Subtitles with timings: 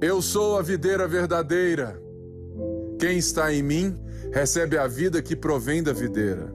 [0.00, 2.00] Eu sou a videira verdadeira.
[3.00, 3.96] Quem está em mim
[4.32, 6.54] recebe a vida que provém da videira.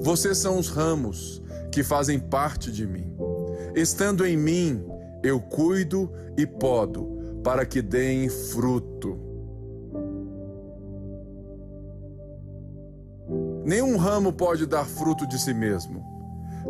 [0.00, 1.42] Vocês são os ramos
[1.72, 3.16] que fazem parte de mim.
[3.74, 4.84] Estando em mim,
[5.22, 9.18] eu cuido e podo para que deem fruto.
[13.64, 16.04] Nenhum ramo pode dar fruto de si mesmo.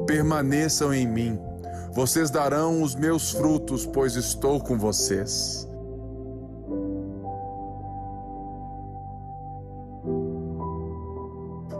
[0.06, 1.51] Permaneçam em mim.
[1.92, 5.68] Vocês darão os meus frutos, pois estou com vocês.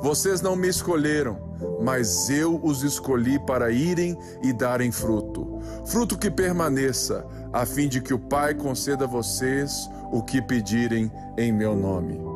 [0.02, 1.38] Vocês não me escolheram,
[1.80, 5.60] mas eu os escolhi para irem e darem fruto.
[5.86, 11.10] Fruto que permaneça, a fim de que o Pai conceda a vocês o que pedirem
[11.38, 12.31] em meu nome.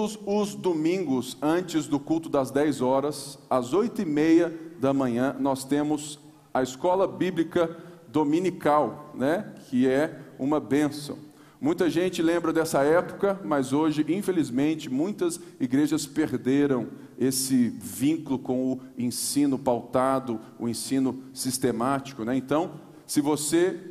[0.00, 5.36] Todos os domingos, antes do culto das 10 horas, às 8 e meia da manhã,
[5.38, 6.18] nós temos
[6.54, 7.76] a escola bíblica
[8.08, 9.52] dominical, né?
[9.68, 11.18] que é uma bênção.
[11.60, 18.80] Muita gente lembra dessa época, mas hoje, infelizmente, muitas igrejas perderam esse vínculo com o
[18.96, 22.24] ensino pautado, o ensino sistemático.
[22.24, 22.38] Né?
[22.38, 23.89] Então, se você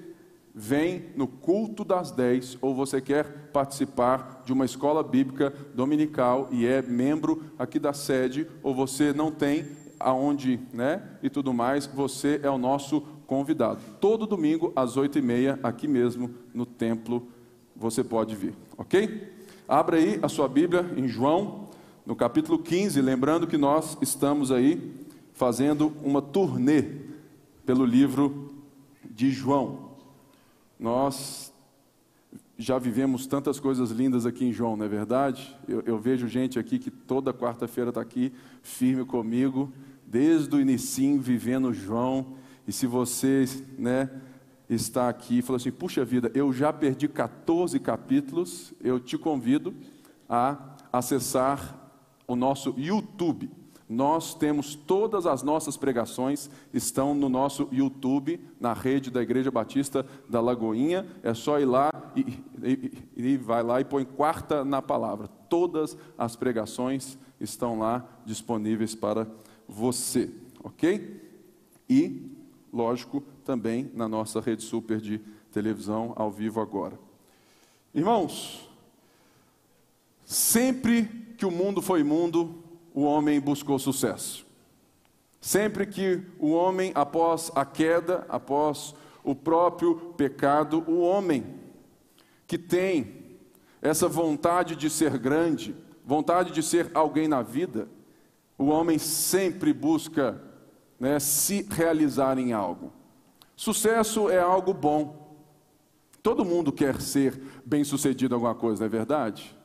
[0.60, 6.66] vem no culto das 10 ou você quer participar de uma escola bíblica dominical e
[6.66, 9.66] é membro aqui da sede, ou você não tem
[9.98, 13.80] aonde, né, e tudo mais, você é o nosso convidado.
[14.02, 17.30] Todo domingo às oito e meia, aqui mesmo no templo,
[17.74, 19.32] você pode vir, ok?
[19.66, 21.70] Abra aí a sua Bíblia em João,
[22.06, 26.84] no capítulo 15, lembrando que nós estamos aí fazendo uma turnê
[27.66, 28.54] pelo livro
[29.10, 29.89] de João.
[30.80, 31.54] Nós
[32.58, 35.56] já vivemos tantas coisas lindas aqui em João, não é verdade?
[35.68, 39.72] Eu, eu vejo gente aqui que toda quarta-feira está aqui firme comigo,
[40.06, 42.38] desde o início vivendo João.
[42.66, 43.46] E se você
[43.78, 44.10] né,
[44.70, 49.74] está aqui e falou assim, puxa vida, eu já perdi 14 capítulos, eu te convido
[50.28, 51.92] a acessar
[52.28, 53.50] o nosso YouTube.
[53.90, 60.06] Nós temos todas as nossas pregações, estão no nosso YouTube, na rede da Igreja Batista
[60.30, 61.08] da Lagoinha.
[61.24, 62.22] É só ir lá e,
[62.62, 65.28] e, e vai lá e põe quarta na palavra.
[65.50, 69.28] Todas as pregações estão lá disponíveis para
[69.68, 70.30] você,
[70.64, 71.28] ok?
[71.90, 72.32] E,
[72.72, 75.20] lógico, também na nossa rede super de
[75.52, 77.00] televisão ao vivo agora.
[77.92, 78.70] Irmãos,
[80.24, 81.06] sempre
[81.40, 82.59] que o mundo foi mundo,
[83.00, 84.46] o homem buscou sucesso.
[85.40, 88.94] Sempre que o homem, após a queda, após
[89.24, 91.46] o próprio pecado, o homem
[92.46, 93.38] que tem
[93.82, 95.74] essa vontade de ser grande,
[96.04, 97.88] vontade de ser alguém na vida,
[98.58, 100.42] o homem sempre busca
[101.00, 102.92] né, se realizar em algo.
[103.56, 105.38] Sucesso é algo bom.
[106.22, 109.58] Todo mundo quer ser bem sucedido em alguma coisa, não é verdade?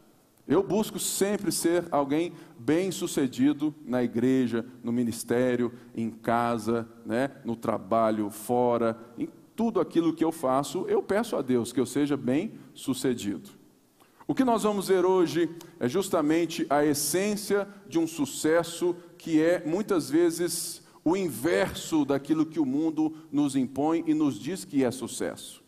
[0.47, 8.29] Eu busco sempre ser alguém bem-sucedido na igreja, no ministério, em casa, né, no trabalho,
[8.29, 13.51] fora, em tudo aquilo que eu faço, eu peço a Deus que eu seja bem-sucedido.
[14.27, 19.63] O que nós vamos ver hoje é justamente a essência de um sucesso que é
[19.65, 24.91] muitas vezes o inverso daquilo que o mundo nos impõe e nos diz que é
[24.91, 25.63] sucesso.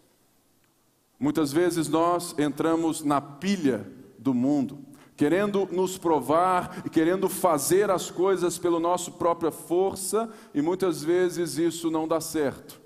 [1.18, 3.86] Muitas vezes nós entramos na pilha
[4.26, 4.78] do mundo,
[5.16, 11.56] querendo nos provar e querendo fazer as coisas pela nossa própria força, e muitas vezes
[11.56, 12.80] isso não dá certo.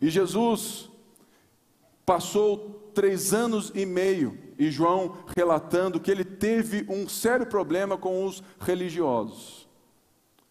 [0.00, 0.90] E Jesus
[2.04, 8.24] passou três anos e meio, e João relatando que ele teve um sério problema com
[8.24, 9.68] os religiosos.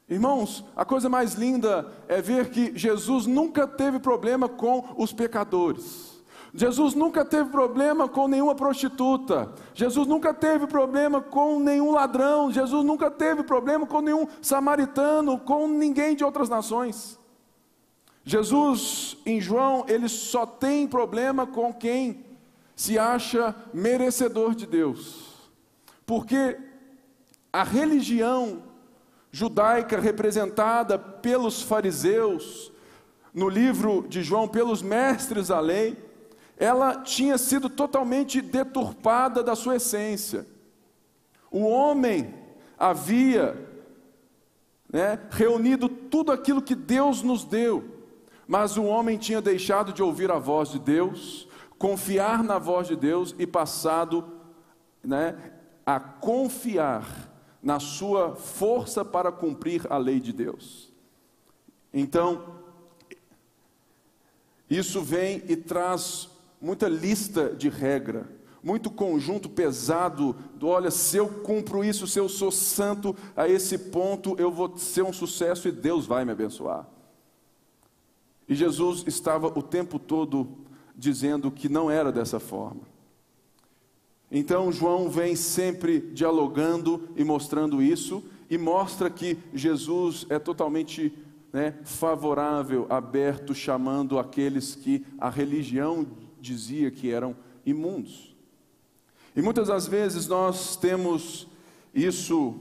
[0.08, 6.11] Irmãos, a coisa mais linda é ver que Jesus nunca teve problema com os pecadores.
[6.54, 9.54] Jesus nunca teve problema com nenhuma prostituta.
[9.74, 12.52] Jesus nunca teve problema com nenhum ladrão.
[12.52, 17.18] Jesus nunca teve problema com nenhum samaritano, com ninguém de outras nações.
[18.24, 22.26] Jesus, em João, ele só tem problema com quem
[22.76, 25.32] se acha merecedor de Deus.
[26.06, 26.58] Porque
[27.54, 28.64] a religião
[29.32, 32.72] judaica representada pelos fariseus,
[33.34, 36.11] no livro de João, pelos mestres da lei,
[36.62, 40.46] ela tinha sido totalmente deturpada da sua essência.
[41.50, 42.36] O homem
[42.78, 43.68] havia
[44.88, 48.06] né, reunido tudo aquilo que Deus nos deu,
[48.48, 51.48] mas o homem tinha deixado de ouvir a voz de Deus,
[51.80, 54.24] confiar na voz de Deus e passado
[55.04, 55.36] né,
[55.84, 57.08] a confiar
[57.60, 60.94] na sua força para cumprir a lei de Deus.
[61.92, 62.62] Então,
[64.70, 66.30] isso vem e traz
[66.62, 68.30] muita lista de regra,
[68.64, 73.78] muito conjunto pesado do olha, se eu cumpro isso, se eu sou santo a esse
[73.78, 76.88] ponto, eu vou ser um sucesso e Deus vai me abençoar.
[78.48, 80.48] E Jesus estava o tempo todo
[80.96, 82.82] dizendo que não era dessa forma.
[84.30, 91.12] Então João vem sempre dialogando e mostrando isso, e mostra que Jesus é totalmente
[91.52, 96.06] né, favorável, aberto, chamando aqueles que a religião
[96.42, 97.36] dizia que eram
[97.66, 98.36] imundos.
[99.36, 101.48] E muitas das vezes nós temos
[101.94, 102.60] isso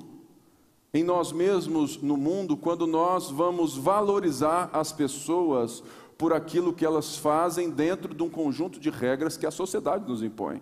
[0.92, 5.82] em nós mesmos no mundo quando nós vamos valorizar as pessoas
[6.18, 10.22] por aquilo que elas fazem dentro de um conjunto de regras que a sociedade nos
[10.22, 10.60] impõe.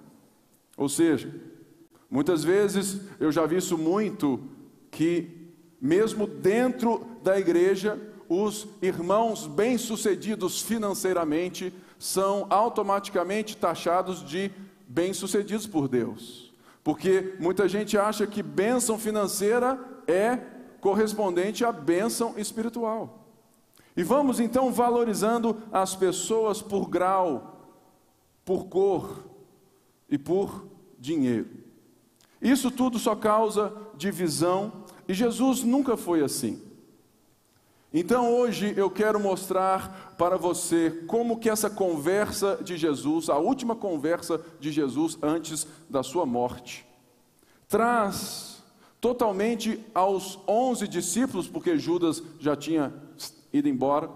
[0.77, 1.35] Ou seja,
[2.09, 4.41] muitas vezes eu já vi isso muito
[4.91, 5.49] que
[5.81, 14.51] mesmo dentro da igreja os irmãos bem-sucedidos financeiramente são automaticamente taxados de
[14.87, 16.55] bem-sucedidos por Deus.
[16.85, 20.39] Porque muita gente acha que bênção financeira é
[20.81, 23.27] correspondente à bênção espiritual.
[23.97, 27.75] E vamos então valorizando as pessoas por grau,
[28.45, 29.29] por cor
[30.09, 30.67] e por
[30.99, 31.49] dinheiro.
[32.41, 36.63] Isso tudo só causa divisão e Jesus nunca foi assim.
[37.93, 43.75] Então hoje eu quero mostrar para você como que essa conversa de Jesus, a última
[43.75, 46.87] conversa de Jesus antes da sua morte,
[47.67, 48.63] traz
[49.01, 52.93] totalmente aos onze discípulos, porque Judas já tinha
[53.53, 54.11] ido embora,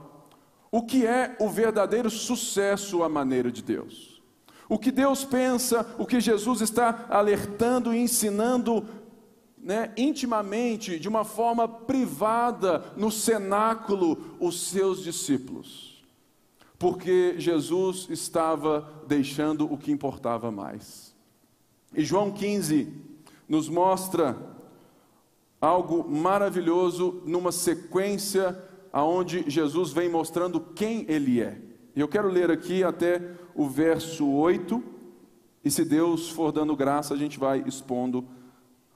[0.71, 4.23] o que é o verdadeiro sucesso à maneira de Deus.
[4.69, 8.87] O que Deus pensa, o que Jesus está alertando e ensinando
[9.63, 16.03] né, intimamente, de uma forma privada, no cenáculo, os seus discípulos.
[16.79, 21.15] Porque Jesus estava deixando o que importava mais.
[21.95, 22.93] E João 15
[23.49, 24.37] nos mostra
[25.61, 28.61] algo maravilhoso numa sequência
[28.93, 31.57] aonde Jesus vem mostrando quem ele é.
[31.95, 34.83] E eu quero ler aqui até o verso 8,
[35.65, 38.27] e se Deus for dando graça, a gente vai expondo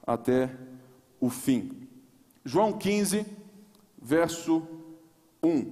[0.07, 0.49] até
[1.19, 1.87] o fim.
[2.45, 3.25] João 15,
[4.01, 4.65] verso
[5.43, 5.65] 1,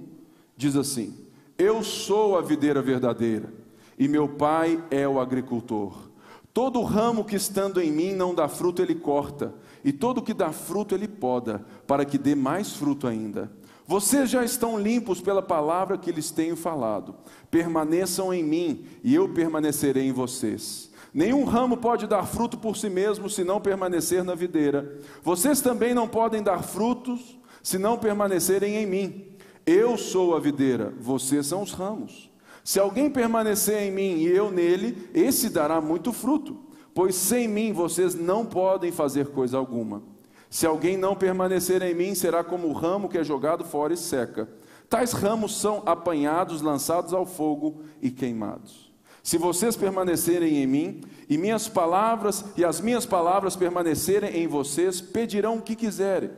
[0.54, 1.16] diz assim:
[1.56, 3.50] Eu sou a videira verdadeira,
[3.98, 6.10] e meu pai é o agricultor.
[6.52, 10.52] Todo ramo que estando em mim não dá fruto, ele corta, e todo que dá
[10.52, 13.50] fruto, ele poda, para que dê mais fruto ainda.
[13.86, 17.14] Vocês já estão limpos pela palavra que lhes tenho falado.
[17.50, 20.85] Permaneçam em mim, e eu permanecerei em vocês.
[21.16, 25.00] Nenhum ramo pode dar fruto por si mesmo se não permanecer na videira.
[25.22, 29.24] Vocês também não podem dar frutos se não permanecerem em mim.
[29.64, 32.30] Eu sou a videira, vocês são os ramos.
[32.62, 36.54] Se alguém permanecer em mim e eu nele, esse dará muito fruto,
[36.92, 40.02] pois sem mim vocês não podem fazer coisa alguma.
[40.50, 43.96] Se alguém não permanecer em mim, será como o ramo que é jogado fora e
[43.96, 44.50] seca.
[44.86, 48.85] Tais ramos são apanhados, lançados ao fogo e queimados.
[49.26, 55.00] Se vocês permanecerem em mim, e minhas palavras e as minhas palavras permanecerem em vocês,
[55.00, 56.30] pedirão o que quiserem,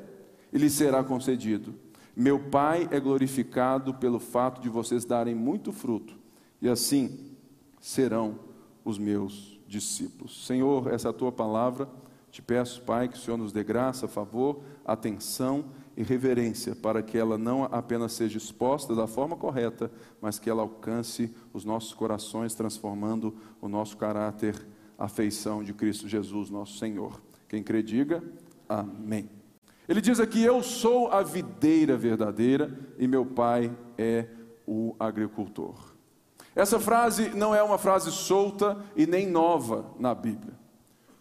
[0.50, 1.74] e lhes será concedido.
[2.16, 6.14] Meu Pai é glorificado pelo fato de vocês darem muito fruto,
[6.62, 7.36] e assim
[7.78, 8.38] serão
[8.82, 10.46] os meus discípulos.
[10.46, 11.86] Senhor, essa é a tua palavra.
[12.30, 15.66] Te peço, Pai, que o Senhor nos dê graça, favor, atenção
[15.98, 19.90] e reverência, para que ela não apenas seja exposta da forma correta,
[20.20, 24.54] mas que ela alcance os nossos corações, transformando o nosso caráter,
[24.96, 27.20] a feição de Cristo Jesus, nosso Senhor.
[27.48, 28.22] Quem crê, diga
[28.68, 29.28] amém.
[29.88, 34.28] Ele diz aqui: Eu sou a videira verdadeira e meu pai é
[34.64, 35.96] o agricultor.
[36.54, 40.57] Essa frase não é uma frase solta e nem nova na Bíblia.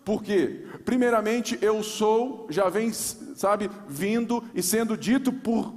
[0.08, 0.64] Por quê?
[0.86, 5.74] Primeiramente, eu sou, já vem, sabe, vindo e sendo dito por,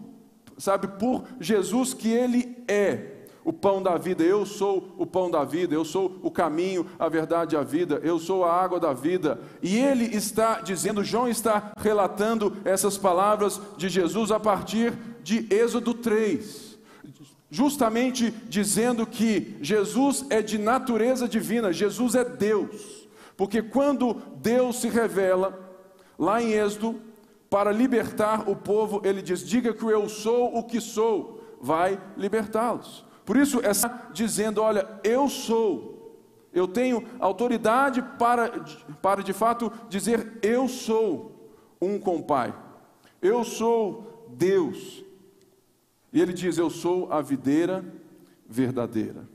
[0.57, 4.23] sabe, por Jesus que ele é o pão da vida.
[4.23, 8.01] Eu sou o pão da vida, eu sou o caminho, a verdade e a vida,
[8.05, 9.41] eu sou a água da vida.
[9.61, 14.93] E ele está dizendo, João está relatando essas palavras de Jesus a partir
[15.25, 16.71] de Êxodo 3
[17.53, 23.00] justamente dizendo que Jesus é de natureza divina, Jesus é Deus.
[23.41, 25.59] Porque quando Deus se revela,
[26.19, 27.01] lá em Êxodo,
[27.49, 33.03] para libertar o povo, ele diz: Diga que eu sou o que sou, vai libertá-los.
[33.25, 36.21] Por isso, está dizendo: Olha, eu sou
[36.53, 38.63] Eu tenho autoridade para,
[39.01, 42.55] para de fato dizer: Eu sou um com Pai.
[43.23, 45.03] Eu sou Deus.
[46.13, 47.83] E ele diz: Eu sou a videira
[48.47, 49.27] verdadeira.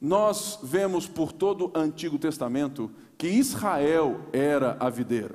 [0.00, 5.34] Nós vemos por todo o Antigo Testamento que Israel era a videira.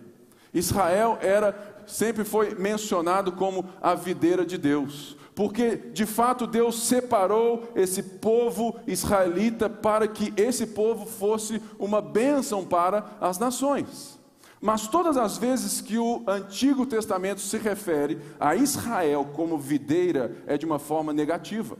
[0.51, 7.71] Israel era sempre foi mencionado como a videira de Deus, porque de fato Deus separou
[7.75, 14.19] esse povo israelita para que esse povo fosse uma bênção para as nações.
[14.59, 20.57] Mas todas as vezes que o Antigo Testamento se refere a Israel como videira, é
[20.57, 21.77] de uma forma negativa.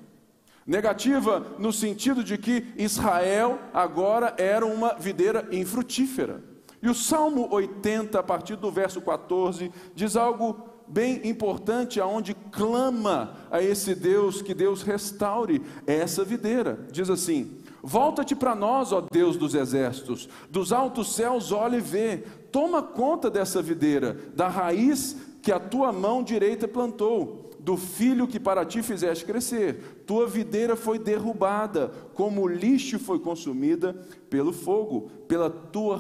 [0.66, 6.44] Negativa no sentido de que Israel agora era uma videira infrutífera.
[6.82, 10.58] E o Salmo 80, a partir do verso 14, diz algo
[10.88, 16.80] bem importante, aonde clama a esse Deus que Deus restaure essa videira.
[16.92, 22.24] Diz assim: Volta-te para nós, ó Deus dos exércitos, dos altos céus, olha e vê,
[22.52, 28.40] toma conta dessa videira, da raiz que a tua mão direita plantou do filho que
[28.40, 30.04] para ti fizeste crescer.
[30.06, 33.94] Tua videira foi derrubada, como lixo foi consumida
[34.30, 36.00] pelo fogo, pela tua.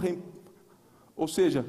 [1.15, 1.65] Ou seja,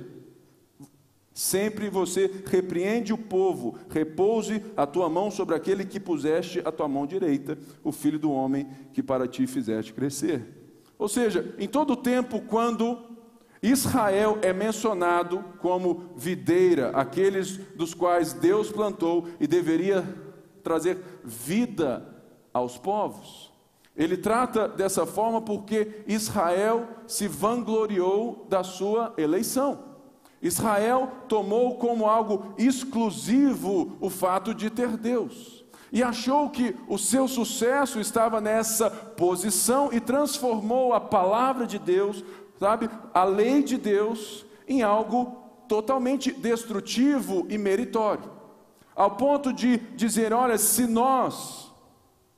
[1.33, 6.87] sempre você repreende o povo, repouse a tua mão sobre aquele que puseste a tua
[6.87, 10.45] mão direita, o filho do homem que para ti fizeste crescer.
[10.99, 12.99] Ou seja, em todo tempo, quando
[13.63, 20.05] Israel é mencionado como videira, aqueles dos quais Deus plantou e deveria
[20.63, 22.07] trazer vida
[22.53, 23.53] aos povos.
[23.97, 29.97] Ele trata dessa forma porque Israel se vangloriou da sua eleição.
[30.43, 35.65] Israel tomou como algo exclusivo o fato de ter Deus.
[35.91, 42.23] E achou que o seu sucesso estava nessa posição e transformou a palavra de Deus
[42.59, 45.37] sabe, a lei de Deus em algo
[45.69, 48.31] totalmente destrutivo e meritório.
[48.95, 51.67] Ao ponto de dizer, olha, se nós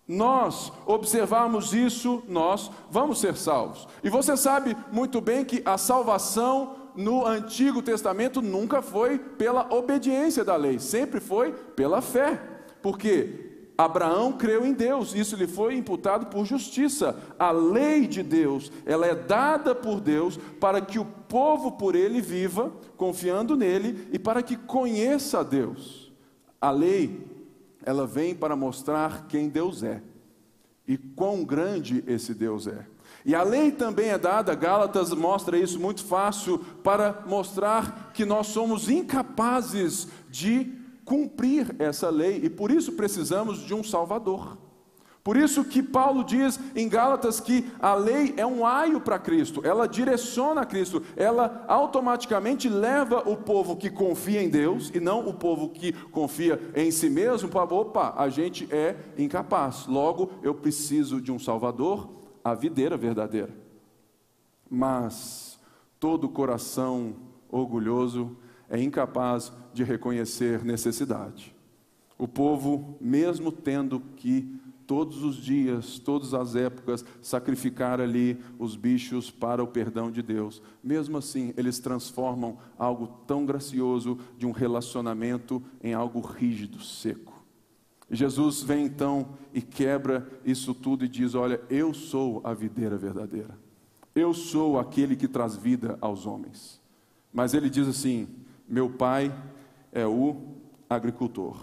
[0.09, 3.87] nós observarmos isso, nós vamos ser salvos.
[4.03, 10.43] E você sabe muito bem que a salvação no Antigo Testamento nunca foi pela obediência
[10.43, 12.41] da lei, sempre foi pela fé.
[12.81, 13.48] Porque
[13.79, 17.17] Abraão creu em Deus, isso lhe foi imputado por justiça.
[17.39, 22.21] A lei de Deus, ela é dada por Deus para que o povo por ele
[22.21, 26.13] viva, confiando nele e para que conheça a Deus.
[26.61, 27.25] A lei,
[27.85, 30.03] ela vem para mostrar quem Deus é
[30.85, 32.85] e quão grande esse Deus é.
[33.25, 38.49] E a lei também é dada, Gálatas mostra isso muito fácil, para mostrar que nós
[38.49, 40.73] somos incapazes de
[41.09, 44.59] cumprir essa lei e por isso precisamos de um Salvador.
[45.25, 49.61] Por isso que Paulo diz em Gálatas que a lei é um aio para Cristo,
[49.65, 55.27] ela direciona a Cristo, ela automaticamente leva o povo que confia em Deus e não
[55.27, 60.55] o povo que confia em si mesmo para, opa, a gente é incapaz, logo eu
[60.55, 62.09] preciso de um Salvador,
[62.45, 63.55] a videira verdadeira.
[64.71, 65.59] Mas
[65.99, 67.17] todo coração
[67.51, 68.37] orgulhoso
[68.69, 71.55] é incapaz de reconhecer necessidade.
[72.19, 79.31] O povo, mesmo tendo que todos os dias, todas as épocas, sacrificar ali os bichos
[79.31, 80.61] para o perdão de Deus.
[80.83, 87.41] Mesmo assim, eles transformam algo tão gracioso de um relacionamento em algo rígido, seco.
[88.11, 93.57] Jesus vem então e quebra isso tudo e diz: Olha, eu sou a videira verdadeira,
[94.13, 96.81] eu sou aquele que traz vida aos homens.
[97.33, 98.27] Mas ele diz assim:
[98.69, 99.35] meu pai
[99.93, 100.37] é o
[100.89, 101.57] agricultor.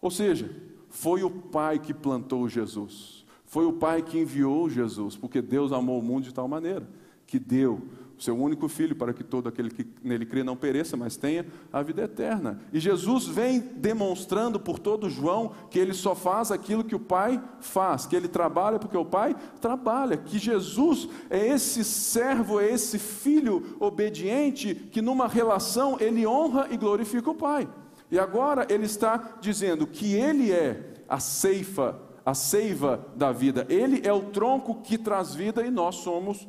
[0.00, 0.50] Ou seja,
[0.88, 5.98] foi o pai que plantou Jesus, foi o pai que enviou Jesus, porque Deus amou
[5.98, 6.88] o mundo de tal maneira
[7.26, 7.82] que deu
[8.18, 11.82] seu único filho, para que todo aquele que nele crê não pereça, mas tenha a
[11.82, 12.60] vida eterna.
[12.72, 17.42] E Jesus vem demonstrando por todo João que ele só faz aquilo que o Pai
[17.60, 22.98] faz, que ele trabalha porque o Pai trabalha, que Jesus é esse servo, é esse
[22.98, 27.68] filho obediente que numa relação ele honra e glorifica o Pai.
[28.10, 33.66] E agora ele está dizendo que ele é a ceifa, a seiva da vida.
[33.68, 36.46] Ele é o tronco que traz vida e nós somos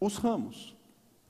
[0.00, 0.76] os ramos.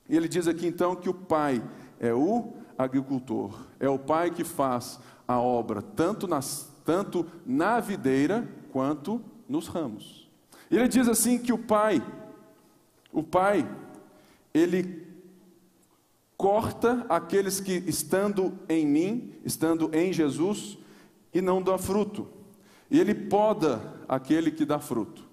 [0.09, 1.63] E ele diz aqui então que o pai
[1.99, 8.47] é o agricultor, é o pai que faz a obra tanto, nas, tanto na videira
[8.71, 10.29] quanto nos ramos.
[10.69, 12.03] E ele diz assim que o pai,
[13.11, 13.67] o pai,
[14.53, 15.07] ele
[16.35, 20.77] corta aqueles que estando em mim, estando em Jesus,
[21.33, 22.27] e não dá fruto.
[22.91, 25.23] E ele poda aquele que dá fruto.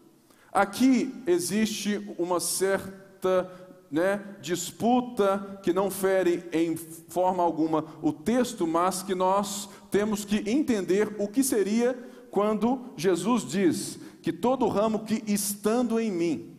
[0.53, 3.51] Aqui existe uma certa
[3.91, 10.49] né, disputa que não fere em forma alguma o texto, mas que nós temos que
[10.49, 11.99] entender o que seria
[12.31, 16.55] quando Jesus diz que todo ramo que estando em mim.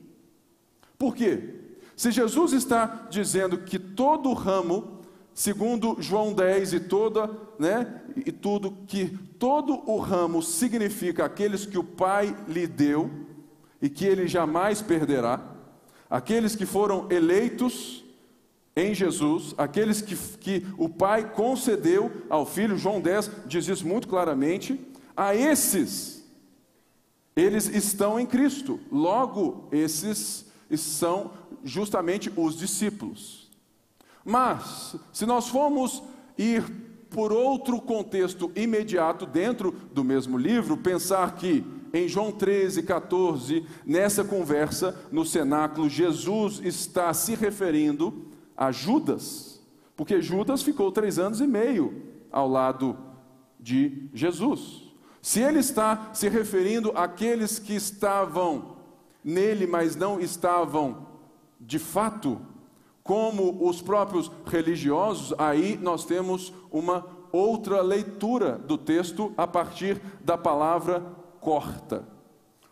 [0.97, 1.55] Por quê?
[1.95, 5.00] Se Jesus está dizendo que todo ramo,
[5.33, 9.07] segundo João 10 e toda, né, e tudo que
[9.39, 13.09] todo o ramo significa aqueles que o Pai lhe deu
[13.81, 15.50] e que ele jamais perderá,
[16.12, 18.03] aqueles que foram eleitos
[18.75, 24.10] em Jesus, aqueles que, que o Pai concedeu ao Filho, João 10 diz isso muito
[24.10, 24.80] claramente,
[25.15, 26.25] a esses,
[27.34, 31.32] eles estão em Cristo, logo, esses são
[31.63, 33.50] justamente os discípulos.
[34.24, 36.03] Mas, se nós formos
[36.38, 36.63] ir
[37.10, 44.24] por outro contexto imediato dentro do mesmo livro, pensar que em João 13, 14, nessa
[44.24, 49.62] conversa no cenáculo, Jesus está se referindo a Judas,
[49.95, 52.98] porque Judas ficou três anos e meio ao lado
[53.60, 54.83] de Jesus.
[55.21, 58.77] Se ele está se referindo àqueles que estavam
[59.24, 61.07] nele, mas não estavam
[61.60, 62.41] de fato
[63.03, 70.38] como os próprios religiosos, aí nós temos uma outra leitura do texto a partir da
[70.38, 72.07] palavra corta.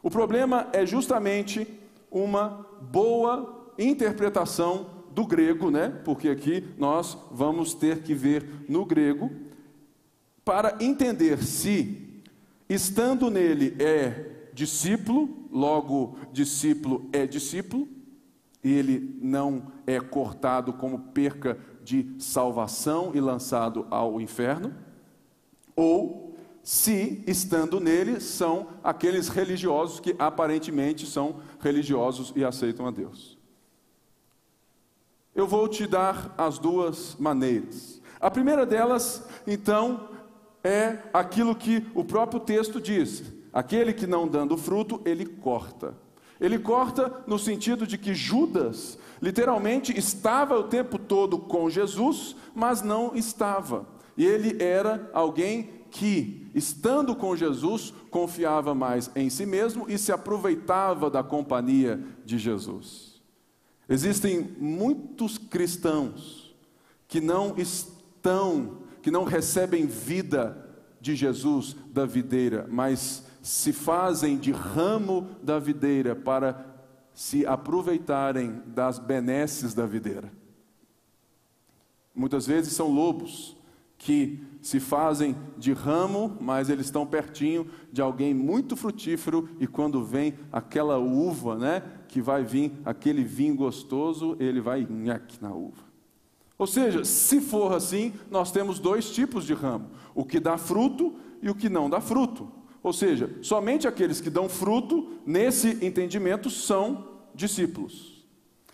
[0.01, 1.67] O problema é justamente
[2.09, 5.89] uma boa interpretação do grego, né?
[6.05, 9.29] Porque aqui nós vamos ter que ver no grego
[10.45, 12.23] para entender se
[12.69, 17.87] estando nele é discípulo, logo discípulo é discípulo,
[18.63, 24.73] e ele não é cortado como perca de salvação e lançado ao inferno,
[25.75, 26.28] ou
[26.71, 33.39] se, estando nele, são aqueles religiosos que aparentemente são religiosos e aceitam a Deus.
[35.33, 37.99] Eu vou te dar as duas maneiras.
[38.21, 40.09] A primeira delas, então,
[40.63, 45.95] é aquilo que o próprio texto diz: aquele que não dando fruto, ele corta.
[46.39, 52.83] Ele corta no sentido de que Judas, literalmente, estava o tempo todo com Jesus, mas
[52.83, 53.87] não estava.
[54.19, 60.11] E ele era alguém que, estando com Jesus, confiava mais em si mesmo e se
[60.11, 63.21] aproveitava da companhia de Jesus.
[63.87, 66.53] Existem muitos cristãos
[67.07, 74.51] que não estão, que não recebem vida de Jesus da videira, mas se fazem de
[74.51, 76.65] ramo da videira para
[77.13, 80.29] se aproveitarem das benesses da videira.
[82.13, 83.57] Muitas vezes são lobos
[83.99, 90.03] que se fazem de ramo, mas eles estão pertinho de alguém muito frutífero e quando
[90.03, 95.83] vem aquela uva, né, que vai vir aquele vinho gostoso, ele vai nhaque na uva.
[96.57, 101.15] Ou seja, se for assim, nós temos dois tipos de ramo: o que dá fruto
[101.41, 102.49] e o que não dá fruto.
[102.81, 108.25] Ou seja, somente aqueles que dão fruto, nesse entendimento, são discípulos.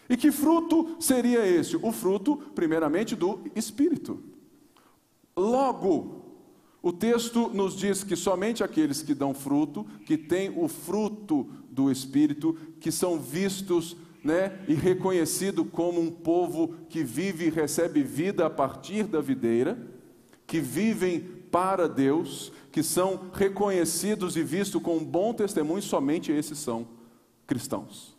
[0.07, 1.75] E que fruto seria esse?
[1.77, 4.34] O fruto, primeiramente, do Espírito.
[5.37, 6.23] Logo,
[6.81, 11.91] o texto nos diz que somente aqueles que dão fruto, que têm o fruto do
[11.91, 18.45] Espírito, que são vistos né, e reconhecido como um povo que vive e recebe vida
[18.45, 19.77] a partir da videira,
[20.47, 21.19] que vivem
[21.51, 26.87] para Deus, que são reconhecidos e vistos com um bom testemunho, somente esses são
[27.45, 28.15] cristãos.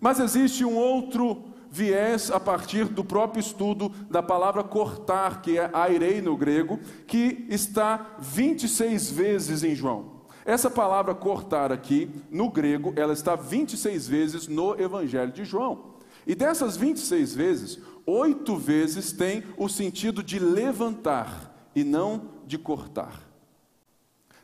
[0.00, 5.70] Mas existe um outro viés a partir do próprio estudo da palavra cortar, que é
[5.72, 10.18] airei no grego, que está 26 vezes em João.
[10.44, 15.96] Essa palavra cortar aqui, no grego, ela está 26 vezes no Evangelho de João.
[16.26, 23.27] E dessas 26 vezes, oito vezes tem o sentido de levantar e não de cortar.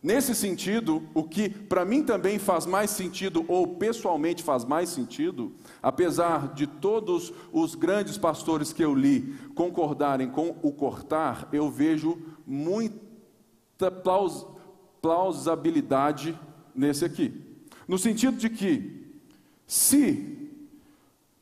[0.04, 5.54] Nesse sentido, o que para mim também faz mais sentido, ou pessoalmente faz mais sentido,
[5.82, 12.18] apesar de todos os grandes pastores que eu li concordarem com o cortar, eu vejo
[12.46, 14.46] muita plaus,
[15.00, 16.38] plausibilidade
[16.74, 17.32] nesse aqui.
[17.88, 19.06] No sentido de que,
[19.66, 20.50] se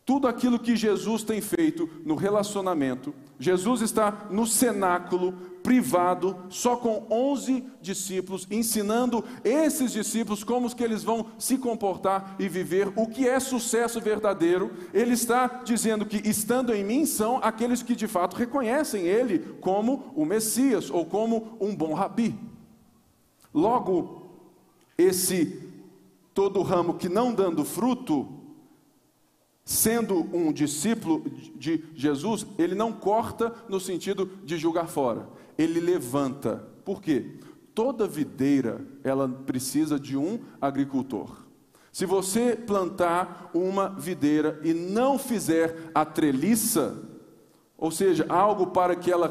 [0.07, 5.33] tudo aquilo que Jesus tem feito no relacionamento, Jesus está no cenáculo
[5.65, 12.49] privado, só com 11 discípulos, ensinando esses discípulos como que eles vão se comportar e
[12.49, 14.71] viver o que é sucesso verdadeiro.
[14.95, 20.13] Ele está dizendo que estando em mim são aqueles que de fato reconhecem ele como
[20.15, 22.39] o Messias ou como um bom rabi.
[23.53, 24.31] Logo,
[24.97, 25.69] esse
[26.33, 28.42] todo ramo que não dando fruto,
[29.73, 31.25] sendo um discípulo
[31.57, 36.69] de Jesus, ele não corta no sentido de julgar fora, ele levanta.
[36.85, 37.39] Por quê?
[37.75, 41.47] Toda videira, ela precisa de um agricultor.
[41.91, 47.03] Se você plantar uma videira e não fizer a treliça,
[47.79, 49.31] ou seja, algo para que ela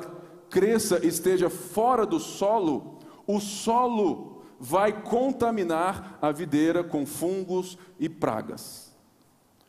[0.50, 8.10] cresça e esteja fora do solo, o solo vai contaminar a videira com fungos e
[8.10, 8.81] pragas.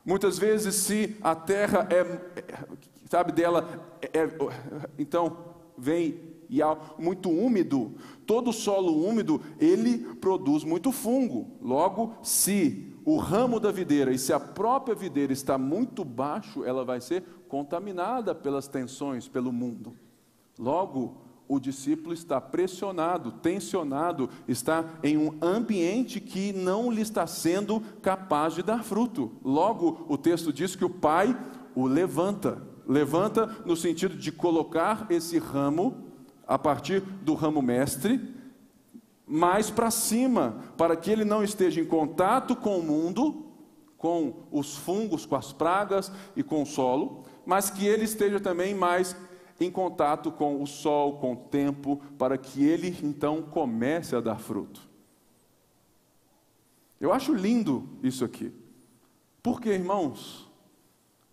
[0.05, 2.05] Muitas vezes, se a terra é,
[3.09, 3.69] sabe dela,
[4.01, 4.29] é, é,
[4.99, 7.95] então vem e há muito úmido,
[8.27, 11.57] todo solo úmido, ele produz muito fungo.
[11.63, 16.85] Logo, se o ramo da videira e se a própria videira está muito baixo, ela
[16.85, 19.97] vai ser contaminada pelas tensões, pelo mundo.
[20.59, 27.83] Logo, o discípulo está pressionado, tensionado, está em um ambiente que não lhe está sendo
[28.01, 29.33] capaz de dar fruto.
[29.45, 31.39] Logo, o texto diz que o pai
[31.75, 32.63] o levanta.
[32.89, 36.07] Levanta no sentido de colocar esse ramo
[36.47, 38.35] a partir do ramo mestre,
[39.27, 43.45] mais para cima, para que ele não esteja em contato com o mundo,
[43.99, 48.75] com os fungos, com as pragas e com o solo, mas que ele esteja também
[48.75, 49.15] mais
[49.65, 54.39] em contato com o sol, com o tempo, para que ele então comece a dar
[54.39, 54.81] fruto.
[57.01, 58.53] Eu acho lindo isso aqui.
[59.43, 60.49] Porque, irmãos,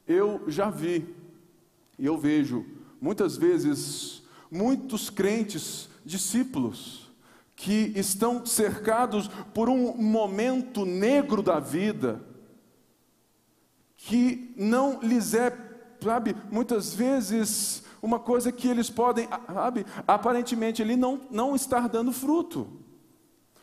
[0.07, 1.15] eu já vi
[1.97, 2.65] e eu vejo
[2.99, 7.09] muitas vezes muitos crentes, discípulos,
[7.55, 12.23] que estão cercados por um momento negro da vida,
[13.97, 15.55] que não lhes é,
[16.01, 22.11] sabe, muitas vezes uma coisa que eles podem, sabe, aparentemente ele não, não estar dando
[22.11, 22.67] fruto.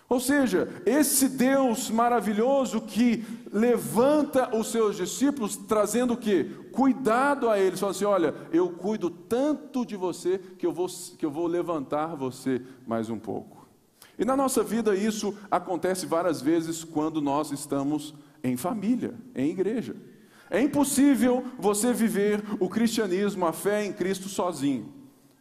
[0.09, 6.45] Ou seja, esse Deus maravilhoso que levanta os seus discípulos, trazendo o que?
[6.71, 10.87] Cuidado a eles, falando assim: olha, eu cuido tanto de você que eu, vou,
[11.19, 13.67] que eu vou levantar você mais um pouco.
[14.17, 19.97] E na nossa vida isso acontece várias vezes quando nós estamos em família, em igreja.
[20.51, 24.93] É impossível você viver o cristianismo, a fé em Cristo sozinho.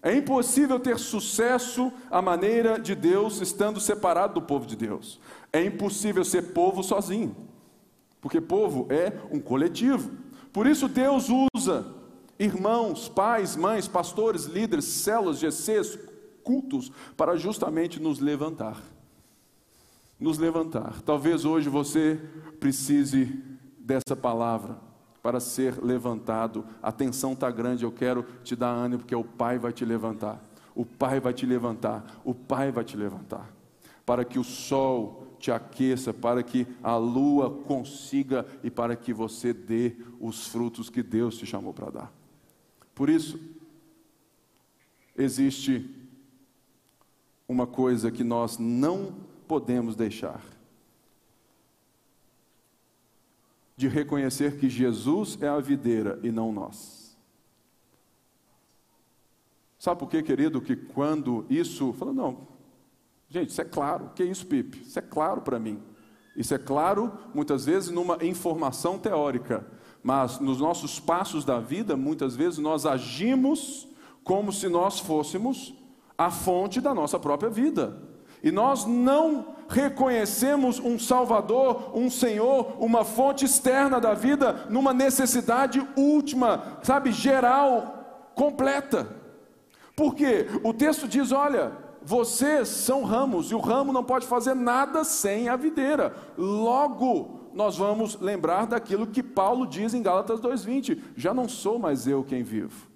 [0.01, 5.19] É impossível ter sucesso à maneira de Deus estando separado do povo de Deus.
[5.51, 7.35] É impossível ser povo sozinho,
[8.21, 10.11] porque povo é um coletivo.
[10.53, 11.85] Por isso Deus usa
[12.37, 15.97] irmãos, pais, mães, pastores, líderes, células, GCs,
[16.43, 18.81] cultos, para justamente nos levantar.
[20.19, 21.01] Nos levantar.
[21.01, 22.19] Talvez hoje você
[22.59, 23.43] precise
[23.79, 24.85] dessa palavra
[25.25, 26.63] para ser levantado.
[26.83, 30.39] A tensão está grande, eu quero te dar ânimo, porque o Pai vai te levantar.
[30.75, 32.21] O Pai vai te levantar.
[32.23, 33.51] O Pai vai te levantar.
[34.05, 39.51] Para que o sol te aqueça, para que a lua consiga e para que você
[39.51, 42.13] dê os frutos que Deus te chamou para dar.
[42.93, 43.39] Por isso,
[45.17, 45.89] existe
[47.47, 49.15] uma coisa que nós não
[49.47, 50.54] podemos deixar
[53.75, 57.17] de reconhecer que Jesus é a videira e não nós.
[59.77, 60.61] Sabe por quê, querido?
[60.61, 61.93] Que quando isso.
[61.93, 62.47] Fala, não,
[63.29, 64.05] gente, isso é claro.
[64.05, 64.81] O que é isso, Pipe?
[64.81, 65.81] Isso é claro para mim.
[66.35, 69.65] Isso é claro, muitas vezes, numa informação teórica.
[70.03, 73.87] Mas nos nossos passos da vida, muitas vezes nós agimos
[74.23, 75.73] como se nós fôssemos
[76.17, 78.01] a fonte da nossa própria vida.
[78.45, 85.85] E nós não reconhecemos um Salvador, um Senhor, uma fonte externa da vida, numa necessidade
[85.97, 89.09] última, sabe, geral, completa.
[89.95, 91.71] Porque o texto diz: olha,
[92.03, 96.15] vocês são ramos, e o ramo não pode fazer nada sem a videira.
[96.37, 102.05] Logo, nós vamos lembrar daquilo que Paulo diz em Gálatas 2,20: já não sou mais
[102.05, 102.87] eu quem vivo.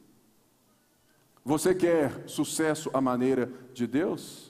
[1.44, 4.49] Você quer sucesso à maneira de Deus?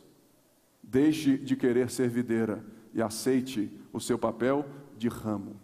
[0.90, 4.66] Deixe de querer ser videira e aceite o seu papel
[4.98, 5.56] de ramo.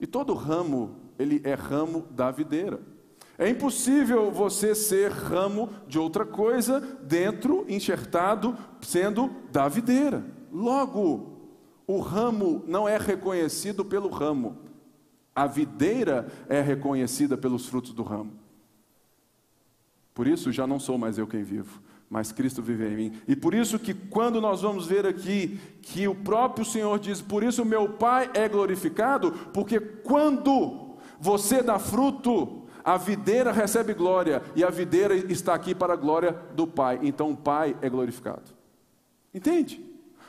[0.00, 2.80] E todo ramo, ele é ramo da videira.
[3.36, 10.24] É impossível você ser ramo de outra coisa dentro, enxertado, sendo da videira.
[10.50, 11.50] Logo,
[11.86, 14.56] o ramo não é reconhecido pelo ramo,
[15.34, 18.32] a videira é reconhecida pelos frutos do ramo.
[20.14, 21.82] Por isso, já não sou mais eu quem vivo,
[22.14, 23.12] mas Cristo vive em mim.
[23.26, 27.42] E por isso que quando nós vamos ver aqui que o próprio Senhor diz: "Por
[27.42, 34.62] isso meu Pai é glorificado", porque quando você dá fruto, a videira recebe glória e
[34.62, 37.00] a videira está aqui para a glória do Pai.
[37.02, 38.44] Então o Pai é glorificado.
[39.34, 39.84] Entende?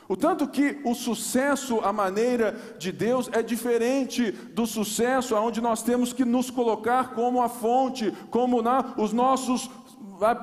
[0.08, 5.84] O tanto que o sucesso, a maneira de Deus, é diferente do sucesso onde nós
[5.84, 9.70] temos que nos colocar como a fonte, como na, os nossos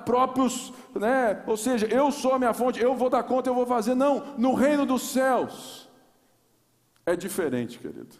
[0.05, 1.43] próprios, né?
[1.45, 3.95] ou seja, eu sou a minha fonte, eu vou dar conta, eu vou fazer.
[3.95, 5.89] Não, no reino dos céus
[7.05, 8.15] é diferente, querido.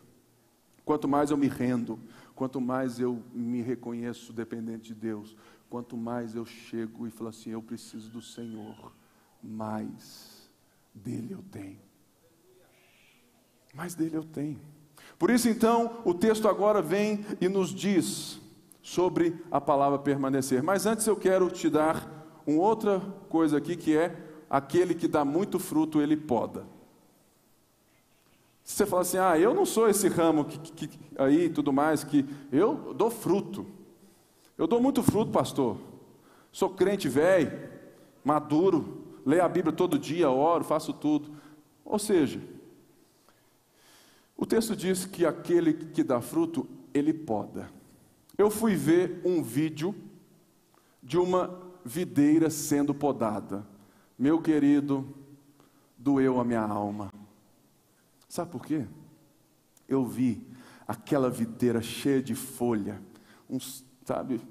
[0.86, 2.00] Quanto mais eu me rendo,
[2.36, 5.36] quanto mais eu me reconheço dependente de Deus,
[5.70, 8.94] quanto mais eu chego e falo assim: eu preciso do Senhor,
[9.42, 10.52] mais
[10.94, 11.80] dele eu tenho.
[13.74, 14.60] Mas dele eu tenho.
[15.18, 18.43] Por isso, então, o texto agora vem e nos diz
[18.84, 20.62] sobre a palavra permanecer.
[20.62, 24.16] Mas antes eu quero te dar uma outra coisa aqui que é
[24.50, 26.68] aquele que dá muito fruto, ele poda.
[28.64, 32.04] Se você fala assim, ah, eu não sou esse ramo que, que, aí tudo mais,
[32.04, 33.66] que eu dou fruto.
[34.58, 35.78] Eu dou muito fruto, pastor.
[36.52, 37.70] Sou crente velho,
[38.24, 41.32] maduro, leio a Bíblia todo dia, oro, faço tudo.
[41.84, 42.40] Ou seja,
[44.38, 47.70] o texto diz que aquele que dá fruto, ele poda.
[48.38, 49.94] Eu fui ver um vídeo
[51.02, 53.66] de uma videira sendo podada.
[54.18, 55.08] Meu querido,
[55.98, 57.12] doeu a minha alma.
[58.28, 58.88] Sabe por quê?
[59.88, 60.48] Eu vi
[60.88, 63.00] aquela videira cheia de folha,
[63.48, 64.42] uns, sabe,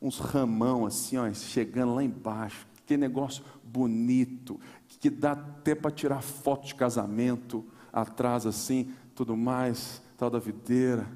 [0.00, 4.60] uns ramão assim, ó, chegando lá embaixo, que negócio bonito,
[5.00, 11.06] que dá até para tirar foto de casamento atrás assim, tudo mais, tal da videira,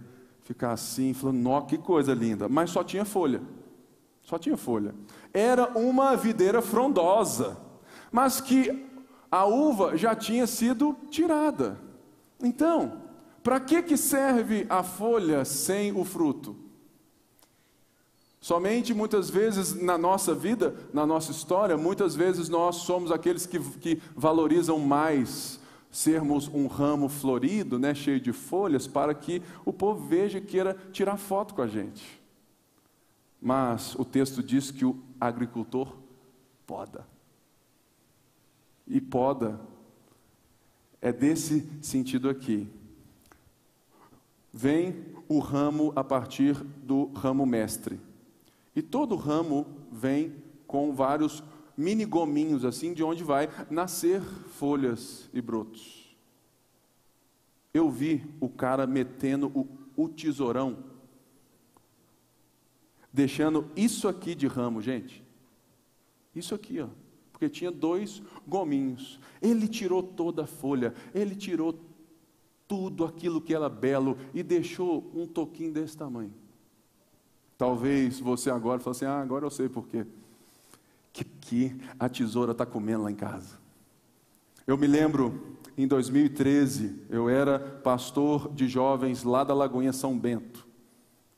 [0.47, 3.43] ficar assim, falando, nó, que coisa linda, mas só tinha folha.
[4.23, 4.95] Só tinha folha.
[5.35, 7.57] Era uma videira frondosa,
[8.13, 8.87] mas que
[9.29, 11.81] a uva já tinha sido tirada.
[12.41, 13.03] Então,
[13.43, 16.55] para que, que serve a folha sem o fruto?
[18.41, 23.59] Somente muitas vezes na nossa vida, na nossa história, muitas vezes nós somos aqueles que,
[23.59, 25.59] que valorizam mais
[25.97, 30.77] sermos um ramo florido, né, cheio de folhas, para que o povo veja e queira
[30.93, 32.21] tirar foto com a gente.
[33.41, 35.97] Mas o texto diz que o agricultor
[36.67, 37.07] poda.
[38.87, 39.59] E poda
[41.01, 42.69] é desse sentido aqui.
[44.53, 47.99] Vem o ramo a partir do ramo mestre.
[48.75, 50.35] E todo ramo vem
[50.67, 51.43] com vários
[51.77, 56.17] mini gominhos assim, de onde vai nascer folhas e brotos.
[57.75, 60.79] Eu vi o cara metendo o, o tesourão,
[63.13, 65.23] deixando isso aqui de ramo, gente.
[66.35, 66.89] Isso aqui, ó.
[67.33, 69.21] Porque tinha dois gominhos.
[69.43, 71.79] Ele tirou toda a folha, ele tirou
[72.67, 76.33] tudo aquilo que era belo e deixou um toquinho desse tamanho.
[77.59, 80.07] Talvez você agora fale assim: ah, agora eu sei por quê.
[81.49, 83.57] Que, a tesoura está comendo lá em casa.
[84.67, 90.67] Eu me lembro, em 2013, eu era pastor de jovens lá da Lagoinha São Bento.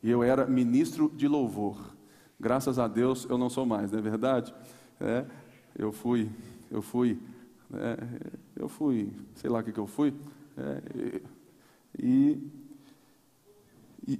[0.02, 1.94] E eu era ministro de louvor.
[2.40, 4.54] Graças a Deus eu não sou mais, não é verdade?
[4.98, 5.26] É,
[5.76, 6.30] eu fui,
[6.70, 7.20] eu fui,
[7.74, 7.98] é,
[8.56, 10.14] eu fui, sei lá o que, que eu fui.
[10.56, 11.20] É,
[11.98, 12.50] e,
[14.06, 14.18] e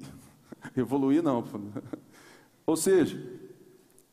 [0.77, 1.45] Evoluir não.
[2.67, 3.38] Ou seja,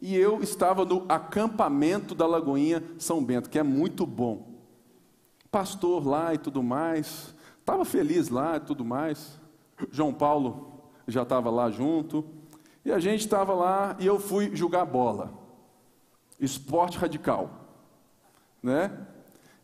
[0.06, 4.54] e eu estava no acampamento da Lagoinha São Bento, que é muito bom.
[5.50, 9.40] Pastor lá e tudo mais, estava feliz lá e tudo mais.
[9.92, 12.24] João Paulo já estava lá junto.
[12.86, 15.34] E a gente estava lá e eu fui jogar bola.
[16.40, 17.50] Esporte radical.
[18.62, 18.96] Né?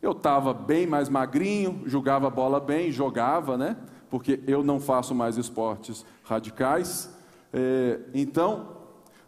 [0.02, 3.76] Eu estava bem mais magrinho, jogava bola bem, jogava, né?
[4.10, 7.16] porque eu não faço mais esportes radicais.
[7.52, 8.81] É, então,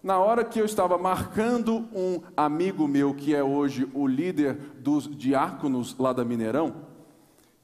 [0.05, 5.09] na hora que eu estava marcando um amigo meu, que é hoje o líder dos
[5.09, 6.75] diáconos lá da Mineirão,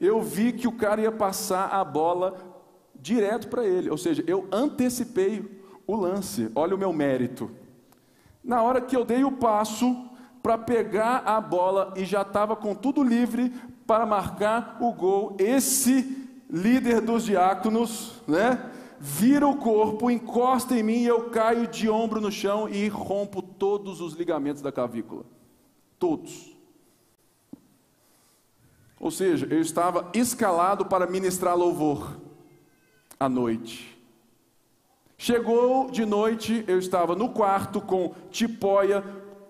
[0.00, 2.34] eu vi que o cara ia passar a bola
[2.98, 7.50] direto para ele, ou seja, eu antecipei o lance, olha o meu mérito.
[8.42, 10.08] Na hora que eu dei o passo
[10.42, 13.52] para pegar a bola e já estava com tudo livre
[13.86, 18.69] para marcar o gol, esse líder dos diáconos, né?
[19.02, 23.40] Vira o corpo, encosta em mim e eu caio de ombro no chão e rompo
[23.40, 25.24] todos os ligamentos da clavícula.
[25.98, 26.54] Todos.
[29.00, 32.20] Ou seja, eu estava escalado para ministrar louvor
[33.18, 33.98] à noite.
[35.16, 39.02] Chegou de noite, eu estava no quarto com tipóia,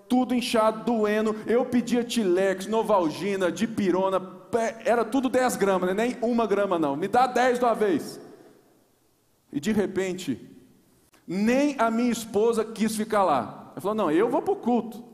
[0.08, 1.34] tudo inchado, doendo.
[1.44, 4.22] Eu pedia tilex, novalgina, dipirona,
[4.84, 5.94] era tudo 10 gramas, né?
[5.94, 6.94] nem uma grama não.
[6.94, 8.29] Me dá 10 de uma vez.
[9.52, 10.48] E de repente,
[11.26, 13.70] nem a minha esposa quis ficar lá.
[13.72, 15.04] Ela falou: Não, eu vou para o culto.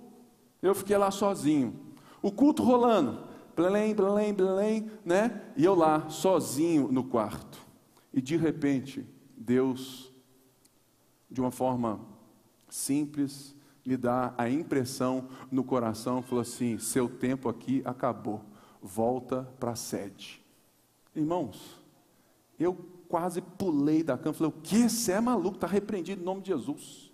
[0.63, 1.75] Eu fiquei lá sozinho.
[2.23, 3.27] O culto rolando.
[3.55, 5.41] Belém, Belém, Belém, né?
[5.57, 7.59] E eu lá, sozinho no quarto.
[8.13, 10.13] E de repente, Deus,
[11.31, 12.01] de uma forma
[12.69, 18.43] simples, me dá a impressão no coração, falou assim: seu tempo aqui acabou,
[18.83, 20.45] volta para a sede.
[21.15, 21.81] Irmãos,
[22.59, 22.77] eu
[23.09, 24.89] quase pulei da cama, falei: o que?
[24.89, 27.13] Você é maluco, está repreendido em nome de Jesus.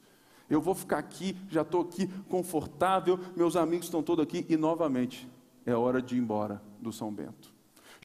[0.49, 5.29] Eu vou ficar aqui, já estou aqui confortável, meus amigos estão todos aqui, e novamente
[5.65, 7.53] é hora de ir embora do São Bento.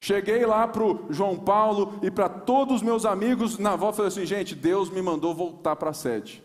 [0.00, 4.08] Cheguei lá para o João Paulo e para todos os meus amigos, na volta falei
[4.08, 6.42] assim, gente, Deus me mandou voltar para a sede.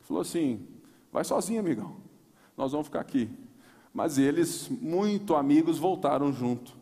[0.00, 0.66] Falou assim,
[1.12, 1.96] vai sozinho, amigão,
[2.56, 3.30] nós vamos ficar aqui.
[3.94, 6.76] Mas eles, muito amigos, voltaram junto.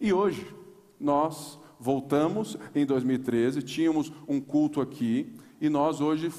[0.00, 0.46] E hoje,
[1.00, 6.32] nós voltamos em 2013, tínhamos um culto aqui, e nós hoje,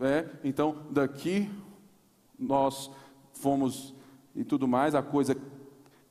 [0.00, 1.48] é, então, daqui,
[2.38, 2.90] nós
[3.32, 3.94] fomos
[4.34, 5.36] e tudo mais, a coisa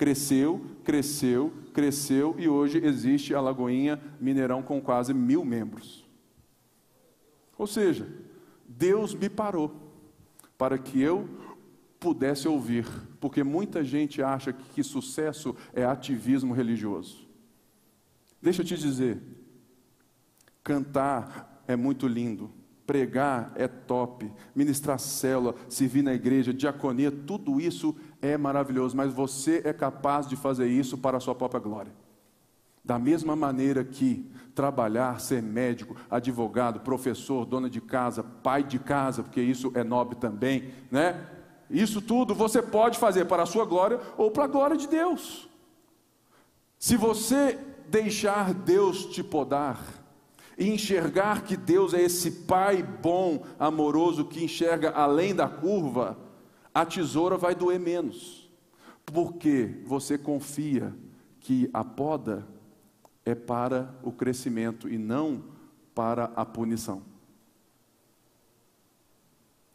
[0.04, 6.04] Cresceu, cresceu, cresceu e hoje existe a Lagoinha Mineirão com quase mil membros.
[7.58, 8.08] Ou seja,
[8.68, 9.74] Deus me parou
[10.58, 11.30] para que eu
[12.00, 12.86] pudesse ouvir,
[13.20, 17.23] porque muita gente acha que, que sucesso é ativismo religioso.
[18.44, 19.22] Deixa eu te dizer,
[20.62, 22.52] cantar é muito lindo,
[22.86, 29.62] pregar é top, ministrar célula, servir na igreja, diaconia, tudo isso é maravilhoso, mas você
[29.64, 31.94] é capaz de fazer isso para a sua própria glória.
[32.84, 39.24] Da mesma maneira que trabalhar, ser médico, advogado, professor, dona de casa, pai de casa,
[39.24, 41.30] porque isso é nobre também, né?
[41.70, 45.48] Isso tudo você pode fazer para a sua glória ou para a glória de Deus.
[46.78, 47.58] Se você
[47.94, 49.80] deixar Deus te podar
[50.58, 56.18] e enxergar que Deus é esse pai bom, amoroso que enxerga além da curva,
[56.74, 58.50] a tesoura vai doer menos,
[59.06, 60.92] porque você confia
[61.40, 62.48] que a poda
[63.24, 65.44] é para o crescimento e não
[65.94, 67.04] para a punição.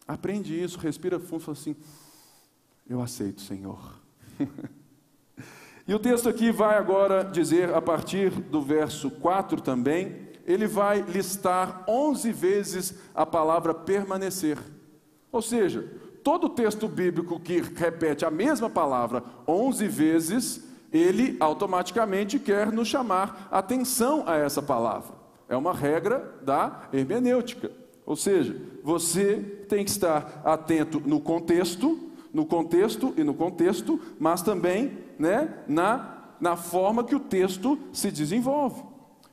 [0.08, 1.76] Aprende isso, respira fundo fala assim:
[2.88, 4.00] Eu aceito, Senhor.
[5.88, 11.00] e o texto aqui vai agora dizer, a partir do verso 4 também, ele vai
[11.00, 14.58] listar 11 vezes a palavra permanecer.
[15.32, 15.90] Ou seja,
[16.22, 23.48] todo texto bíblico que repete a mesma palavra 11 vezes, ele automaticamente quer nos chamar
[23.50, 25.14] atenção a essa palavra.
[25.48, 27.70] É uma regra da hermenêutica.
[28.04, 29.36] Ou seja, você
[29.70, 31.98] tem que estar atento no contexto,
[32.30, 38.10] no contexto e no contexto, mas também né, na, na forma que o texto se
[38.10, 38.82] desenvolve.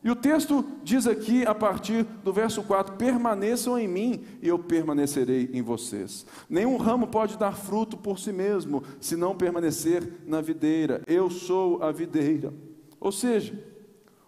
[0.06, 4.60] E o texto diz aqui, a partir do verso 4: permaneçam em mim e eu
[4.60, 6.28] permanecerei em vocês.
[6.48, 11.02] Nenhum ramo pode dar fruto por si mesmo, se não permanecer na videira.
[11.08, 12.54] Eu sou a videira.
[13.00, 13.60] Ou seja,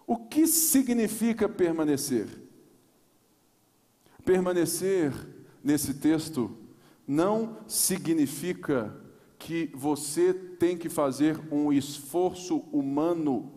[0.04, 2.26] o que significa permanecer?
[4.24, 5.12] Permanecer
[5.62, 6.50] nesse texto
[7.06, 8.94] não significa
[9.38, 13.52] que você tem que fazer um esforço humano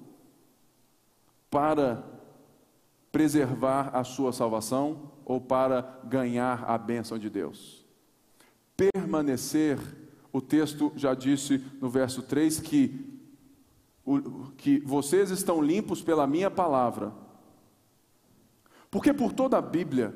[1.50, 2.04] para
[3.12, 7.86] preservar a sua salvação ou para ganhar a bênção de Deus.
[8.78, 9.78] Permanecer,
[10.32, 13.20] o texto já disse no verso 3 que,
[14.58, 17.14] que vocês estão limpos pela minha palavra.
[18.90, 20.16] Porque por toda a Bíblia,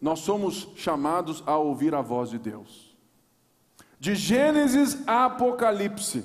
[0.00, 2.91] nós somos chamados a ouvir a voz de Deus.
[4.02, 6.24] De Gênesis a Apocalipse,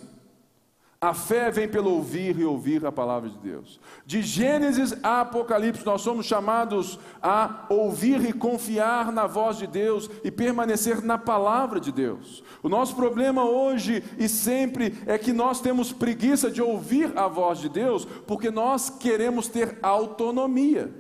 [1.00, 3.80] a fé vem pelo ouvir e ouvir a palavra de Deus.
[4.04, 10.10] De Gênesis a Apocalipse, nós somos chamados a ouvir e confiar na voz de Deus
[10.24, 12.44] e permanecer na palavra de Deus.
[12.64, 17.60] O nosso problema hoje e sempre é que nós temos preguiça de ouvir a voz
[17.60, 20.92] de Deus porque nós queremos ter autonomia.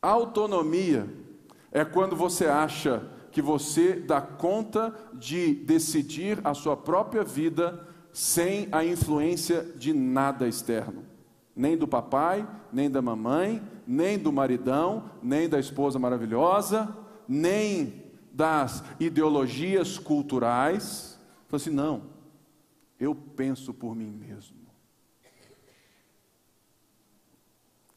[0.00, 1.12] Autonomia
[1.72, 8.66] é quando você acha que você dá conta de decidir a sua própria vida sem
[8.72, 11.04] a influência de nada externo.
[11.54, 16.92] Nem do papai, nem da mamãe, nem do maridão, nem da esposa maravilhosa,
[17.28, 18.02] nem
[18.32, 21.16] das ideologias culturais.
[21.46, 22.02] Falei assim: não,
[22.98, 24.56] eu penso por mim mesmo.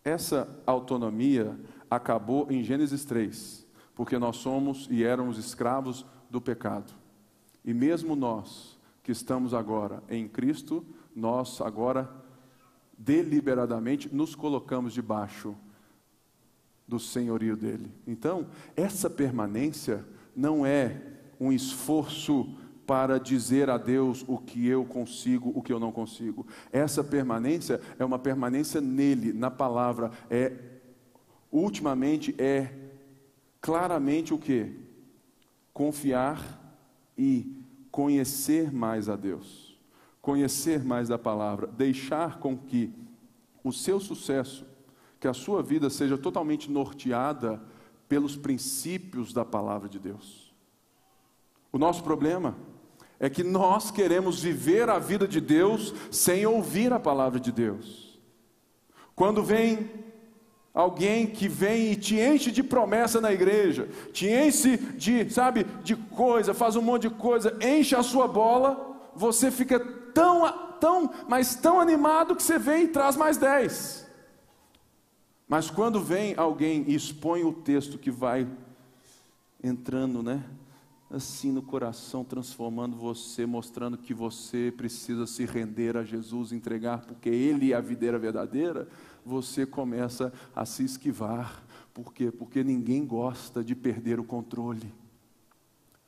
[0.04, 1.60] Essa autonomia
[1.90, 3.61] acabou em Gênesis 3,
[4.02, 6.92] porque nós somos e éramos escravos do pecado.
[7.64, 10.84] E mesmo nós, que estamos agora em Cristo,
[11.16, 12.10] nós agora
[12.98, 15.56] deliberadamente nos colocamos debaixo
[16.88, 17.92] do senhorio dele.
[18.08, 20.04] Então, essa permanência
[20.36, 21.00] não é
[21.40, 26.48] um esforço para dizer a Deus o que eu consigo, o que eu não consigo.
[26.72, 30.54] Essa permanência é uma permanência nele, na palavra, é
[31.52, 32.81] ultimamente é
[33.62, 34.76] claramente o que?
[35.74, 36.60] Confiar
[37.18, 39.80] e conhecer mais a Deus,
[40.22, 42.94] conhecer mais da palavra, deixar com que
[43.64, 44.66] o seu sucesso,
[45.20, 47.62] que a sua vida seja totalmente norteada
[48.10, 50.52] pelos princípios da palavra de Deus.
[51.72, 52.58] O nosso problema
[53.20, 58.20] é que nós queremos viver a vida de Deus sem ouvir a palavra de Deus.
[59.16, 59.90] Quando vem
[60.74, 65.96] alguém que vem e te enche de promessa na igreja, te enche de, sabe, de
[65.96, 71.56] coisa, faz um monte de coisa, enche a sua bola, você fica tão, tão, mas
[71.56, 74.08] tão animado que você vem e traz mais dez.
[75.48, 78.48] Mas quando vem alguém e expõe o texto que vai
[79.62, 80.44] entrando, né?
[81.14, 87.30] assim no coração, transformando você, mostrando que você precisa se render a Jesus, entregar, porque
[87.30, 88.88] Ele é a videira verdadeira,
[89.26, 91.64] você começa a se esquivar.
[91.94, 92.32] Por quê?
[92.32, 94.94] Porque ninguém gosta de perder o controle.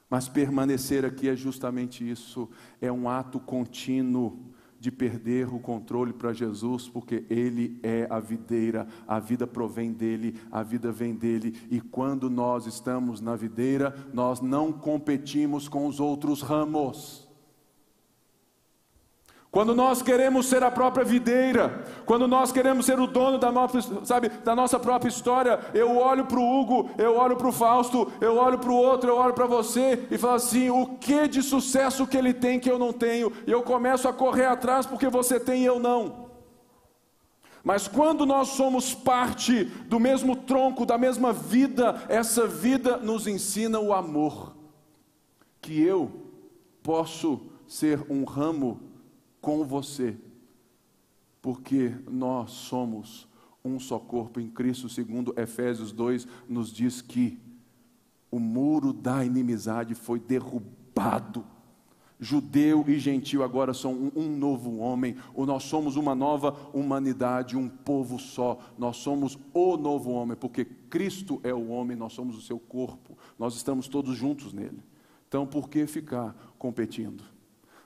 [0.09, 2.47] Mas permanecer aqui é justamente isso,
[2.79, 4.53] é um ato contínuo
[4.83, 10.35] de perder o controle para Jesus, porque Ele é a videira, a vida provém dEle,
[10.51, 16.01] a vida vem dEle, e quando nós estamos na videira, nós não competimos com os
[16.01, 17.22] outros ramos.
[19.53, 24.03] Quando nós queremos ser a própria videira, quando nós queremos ser o dono da nossa,
[24.03, 28.11] sabe, da nossa própria história, eu olho para o Hugo, eu olho para o Fausto,
[28.19, 31.43] eu olho para o outro, eu olho para você e falo assim: o que de
[31.43, 33.31] sucesso que ele tem que eu não tenho?
[33.45, 36.29] E eu começo a correr atrás porque você tem e eu não.
[37.63, 43.79] Mas quando nós somos parte do mesmo tronco, da mesma vida, essa vida nos ensina
[43.79, 44.55] o amor.
[45.61, 46.11] Que eu
[46.81, 48.92] posso ser um ramo
[49.43, 50.15] com você,
[51.41, 53.27] porque nós somos
[53.63, 57.37] um só corpo em Cristo, segundo Efésios 2, nos diz que
[58.31, 61.45] o muro da inimizade foi derrubado.
[62.21, 67.57] Judeu e gentil agora são um, um, novo homem, ou nós somos uma nova humanidade,
[67.57, 68.57] um povo só.
[68.77, 73.17] Nós somos o novo homem, porque Cristo é o homem, nós somos o seu corpo,
[73.37, 74.81] nós estamos todos juntos nele.
[75.27, 77.25] Então, por que ficar competindo?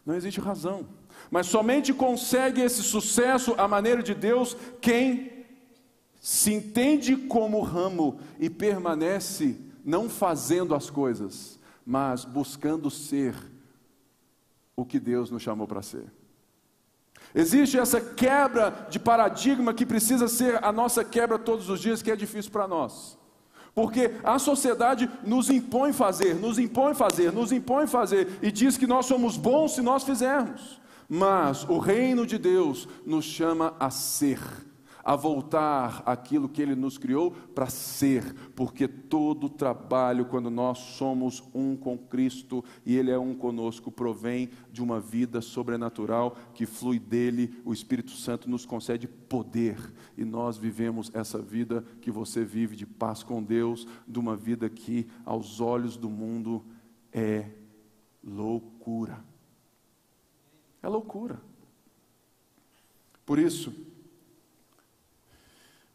[0.06, 0.86] Não existe razão.
[1.30, 5.46] Mas somente consegue esse sucesso à maneira de Deus quem
[6.20, 13.34] se entende como ramo e permanece não fazendo as coisas, mas buscando ser
[14.76, 16.06] o que Deus nos chamou para ser.
[17.34, 22.12] Existe essa quebra de paradigma que precisa ser a nossa quebra todos os dias, que
[22.12, 23.18] é difícil para nós.
[23.74, 28.88] Porque a sociedade nos impõe fazer, nos impõe fazer, nos impõe fazer, e diz que
[28.88, 30.82] nós somos bons se nós fizermos.
[31.10, 34.40] Mas o reino de Deus nos chama a ser,
[35.04, 41.42] a voltar aquilo que Ele nos criou para ser, porque todo trabalho, quando nós somos
[41.54, 47.00] um com Cristo e Ele é um conosco, provém de uma vida sobrenatural que flui
[47.00, 49.78] dele, o Espírito Santo nos concede poder
[50.18, 54.70] e nós vivemos essa vida que você vive de paz com Deus, de uma vida
[54.70, 56.66] que, aos olhos do mundo,
[57.14, 57.46] é
[58.22, 59.24] loucura.
[60.82, 61.42] É loucura.
[63.26, 63.74] Por isso,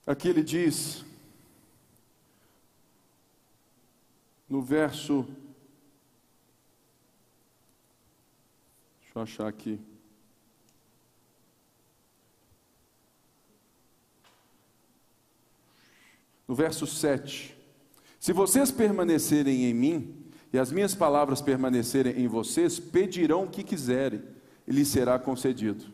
[0.07, 1.05] aqui ele diz,
[4.49, 5.27] no verso.
[9.01, 9.81] Deixa eu achar aqui.
[16.47, 17.57] No verso 7.
[18.21, 23.65] Se vocês permanecerem em mim, e as minhas palavras permanecerem em vocês, pedirão o que
[23.65, 24.23] quiserem
[24.67, 25.85] lhe será concedido.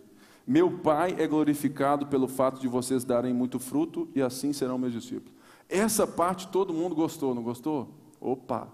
[0.47, 4.93] Meu Pai é glorificado pelo fato de vocês darem muito fruto e assim serão meus
[4.93, 5.37] discípulos.
[5.69, 7.89] Essa parte todo mundo gostou, não gostou?
[8.21, 8.69] Opa,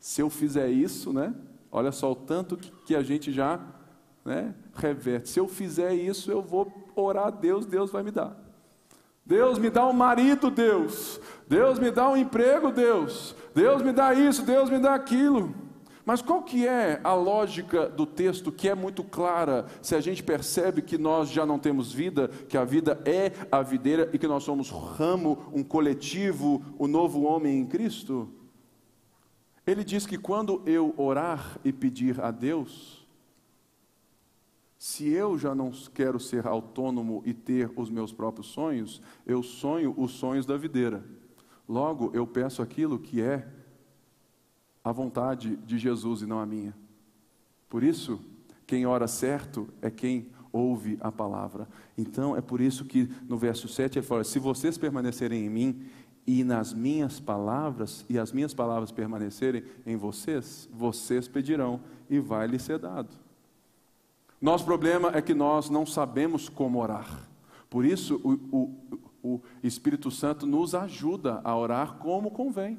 [0.00, 1.32] se eu fizer isso, né?
[1.70, 3.60] Olha só o tanto que a gente já
[4.24, 5.28] né, reverte.
[5.28, 8.36] Se eu fizer isso, eu vou orar a Deus, Deus vai me dar.
[9.24, 11.20] Deus me dá um marido, Deus.
[11.48, 13.34] Deus me dá um emprego, Deus.
[13.54, 15.54] Deus me dá isso, Deus me dá aquilo.
[16.04, 20.22] Mas qual que é a lógica do texto que é muito clara, se a gente
[20.22, 24.28] percebe que nós já não temos vida, que a vida é a videira e que
[24.28, 28.28] nós somos ramo, um coletivo, o novo homem em Cristo?
[29.66, 33.06] Ele diz que quando eu orar e pedir a Deus,
[34.78, 39.94] se eu já não quero ser autônomo e ter os meus próprios sonhos, eu sonho
[39.96, 41.02] os sonhos da videira.
[41.66, 43.48] Logo, eu peço aquilo que é
[44.84, 46.76] a vontade de Jesus e não a minha.
[47.70, 48.20] Por isso,
[48.66, 51.66] quem ora certo é quem ouve a palavra.
[51.96, 55.86] Então, é por isso que no verso 7 ele fala: Se vocês permanecerem em mim
[56.26, 62.46] e nas minhas palavras, e as minhas palavras permanecerem em vocês, vocês pedirão e vai
[62.46, 63.16] lhes ser dado.
[64.40, 67.28] Nosso problema é que nós não sabemos como orar.
[67.70, 68.68] Por isso, o,
[69.22, 72.78] o, o Espírito Santo nos ajuda a orar como convém.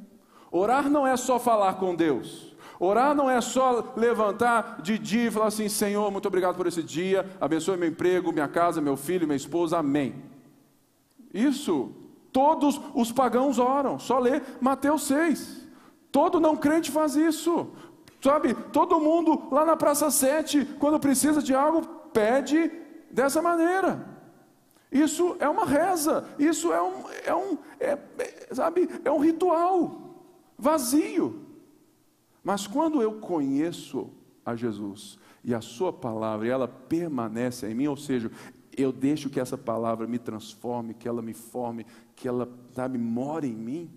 [0.58, 2.56] Orar não é só falar com Deus.
[2.80, 6.82] Orar não é só levantar de dia e falar assim: Senhor, muito obrigado por esse
[6.82, 10.16] dia, abençoe meu emprego, minha casa, meu filho, minha esposa, amém.
[11.34, 11.92] Isso,
[12.32, 15.68] todos os pagãos oram, só lê Mateus 6.
[16.10, 17.68] Todo não crente faz isso.
[18.22, 22.72] Sabe, todo mundo lá na Praça 7, quando precisa de algo, pede
[23.12, 24.08] dessa maneira.
[24.90, 30.05] Isso é uma reza, isso é um, é um é, é, sabe, é um ritual
[30.58, 31.46] vazio.
[32.44, 34.10] Mas quando eu conheço
[34.46, 38.32] a Jesus e a Sua palavra, e ela permanece em mim, ou seja,
[38.78, 41.86] eu deixo que essa palavra me transforme, que ela me forme,
[42.16, 43.90] que ela, sabe, more em mim,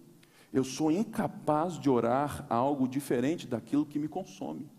[0.52, 4.70] eu sou incapaz de orar algo diferente daquilo que me consome.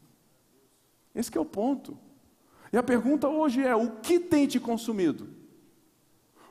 [1.13, 1.97] Esse é o ponto.
[2.71, 5.29] E a pergunta hoje é: o que tem te consumido?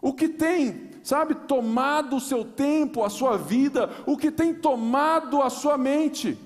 [0.00, 5.40] O que tem, sabe, tomado o seu tempo, a sua vida, o que tem tomado
[5.40, 6.38] a sua mente?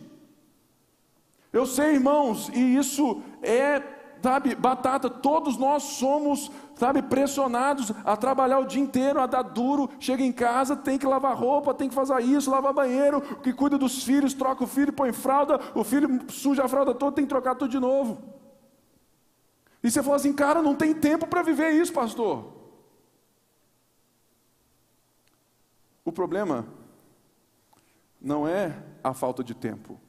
[1.53, 3.83] Eu sei, irmãos, e isso é,
[4.23, 9.91] sabe, batata, todos nós somos, sabe, pressionados a trabalhar o dia inteiro, a dar duro,
[9.99, 13.77] chega em casa, tem que lavar roupa, tem que fazer isso, lavar banheiro, que cuida
[13.77, 17.31] dos filhos, troca o filho, põe fralda, o filho suja a fralda toda, tem que
[17.31, 18.23] trocar tudo de novo.
[19.83, 22.62] E você fala assim, cara, não tem tempo para viver isso, pastor.
[26.05, 26.67] O problema
[28.21, 30.01] não é a falta de tempo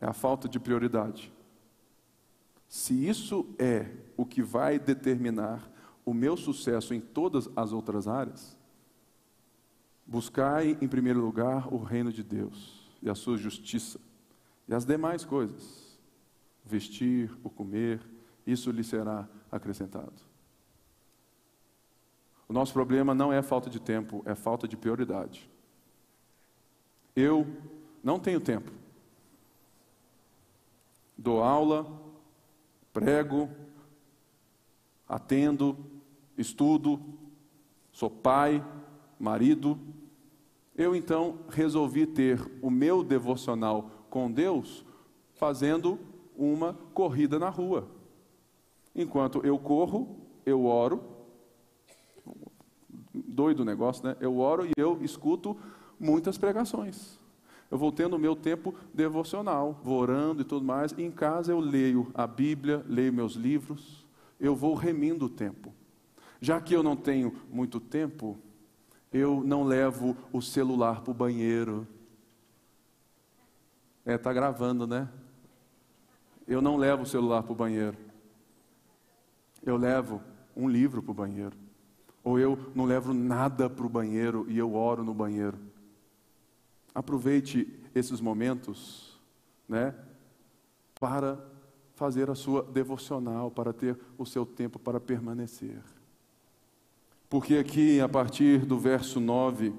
[0.00, 1.32] é a falta de prioridade.
[2.68, 5.70] Se isso é o que vai determinar
[6.04, 8.56] o meu sucesso em todas as outras áreas,
[10.06, 14.00] buscai em primeiro lugar o reino de Deus e a sua justiça
[14.66, 15.98] e as demais coisas,
[16.64, 18.00] vestir, o comer,
[18.46, 20.27] isso lhe será acrescentado.
[22.48, 25.48] O nosso problema não é falta de tempo, é falta de prioridade.
[27.14, 27.46] Eu
[28.02, 28.78] não tenho tempo
[31.18, 31.84] dou aula,
[32.92, 33.50] prego,
[35.08, 35.76] atendo,
[36.36, 37.00] estudo,
[37.90, 38.64] sou pai,
[39.18, 39.76] marido.
[40.76, 44.84] Eu então resolvi ter o meu devocional com Deus
[45.34, 45.98] fazendo
[46.36, 47.88] uma corrida na rua.
[48.94, 51.17] Enquanto eu corro, eu oro.
[53.38, 54.16] Doido o negócio, né?
[54.20, 55.56] Eu oro e eu escuto
[55.98, 57.18] muitas pregações
[57.70, 60.96] eu vou tendo o meu tempo devocional, vou orando e tudo mais.
[60.98, 64.06] Em casa eu leio a Bíblia, leio meus livros,
[64.40, 65.72] eu vou remindo o tempo.
[66.40, 68.38] Já que eu não tenho muito tempo,
[69.12, 71.86] eu não levo o celular para o banheiro.
[74.06, 75.08] É, está gravando, né?
[76.46, 77.98] Eu não levo o celular para o banheiro.
[79.62, 80.22] Eu levo
[80.56, 81.67] um livro para o banheiro.
[82.28, 85.56] Ou eu não levo nada para o banheiro e eu oro no banheiro.
[86.94, 89.18] Aproveite esses momentos,
[89.66, 89.94] né,
[91.00, 91.42] para
[91.94, 95.80] fazer a sua devocional, para ter o seu tempo para permanecer.
[97.30, 99.72] Porque aqui, a partir do verso 9,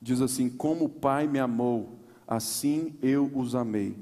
[0.00, 3.98] diz assim: Como o Pai me amou, assim eu os amei.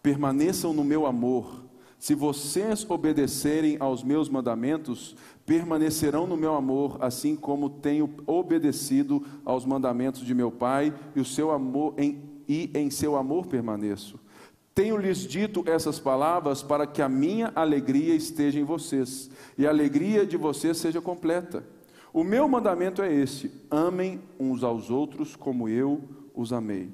[0.00, 1.64] Permaneçam no meu amor.
[1.98, 9.64] Se vocês obedecerem aos meus mandamentos, permanecerão no meu amor, assim como tenho obedecido aos
[9.64, 14.18] mandamentos de meu Pai, e o seu amor em, e em seu amor permaneço.
[14.78, 20.24] Tenho-lhes dito essas palavras para que a minha alegria esteja em vocês e a alegria
[20.24, 21.64] de vocês seja completa.
[22.12, 26.00] O meu mandamento é esse: amem uns aos outros como eu
[26.32, 26.92] os amei.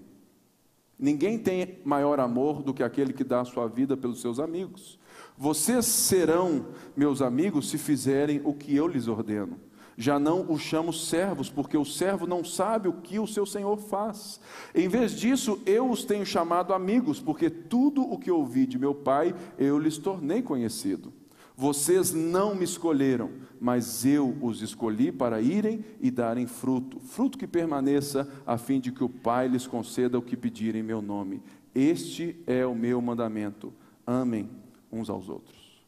[0.98, 4.98] Ninguém tem maior amor do que aquele que dá a sua vida pelos seus amigos.
[5.36, 6.66] Vocês serão
[6.96, 9.58] meus amigos se fizerem o que eu lhes ordeno.
[9.96, 13.78] Já não os chamo servos, porque o servo não sabe o que o seu senhor
[13.78, 14.40] faz.
[14.74, 18.94] Em vez disso, eu os tenho chamado amigos, porque tudo o que ouvi de meu
[18.94, 21.12] pai eu lhes tornei conhecido.
[21.56, 23.30] Vocês não me escolheram,
[23.64, 28.92] mas eu os escolhi para irem e darem fruto, fruto que permaneça, a fim de
[28.92, 31.42] que o Pai lhes conceda o que pedirem em meu nome.
[31.74, 33.72] Este é o meu mandamento:
[34.06, 34.50] amem
[34.92, 35.82] uns aos outros.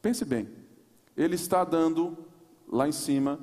[0.00, 0.48] Pense bem,
[1.16, 2.16] ele está dando
[2.68, 3.40] lá em cima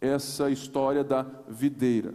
[0.00, 2.14] essa história da videira.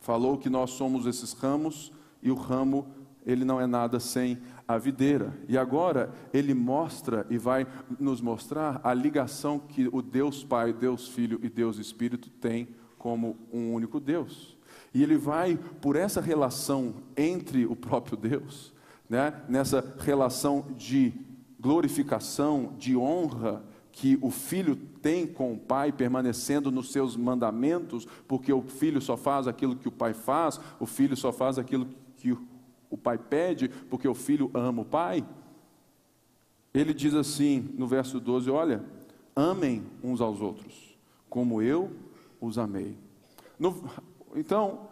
[0.00, 2.86] Falou que nós somos esses ramos e o ramo
[3.26, 4.38] ele não é nada sem
[4.74, 5.36] a videira.
[5.48, 7.66] E agora ele mostra e vai
[7.98, 12.68] nos mostrar a ligação que o Deus Pai, Deus Filho e Deus Espírito têm
[12.98, 14.56] como um único Deus.
[14.94, 18.72] E ele vai por essa relação entre o próprio Deus,
[19.08, 21.12] né, nessa relação de
[21.58, 28.52] glorificação, de honra que o filho tem com o pai, permanecendo nos seus mandamentos, porque
[28.52, 32.32] o filho só faz aquilo que o pai faz, o filho só faz aquilo que
[32.32, 32.51] o
[32.96, 35.24] pai pede, porque o filho ama o pai.
[36.74, 38.84] Ele diz assim no verso 12: Olha,
[39.34, 40.96] amem uns aos outros,
[41.28, 41.90] como eu
[42.40, 42.96] os amei.
[43.58, 43.84] No,
[44.34, 44.88] então,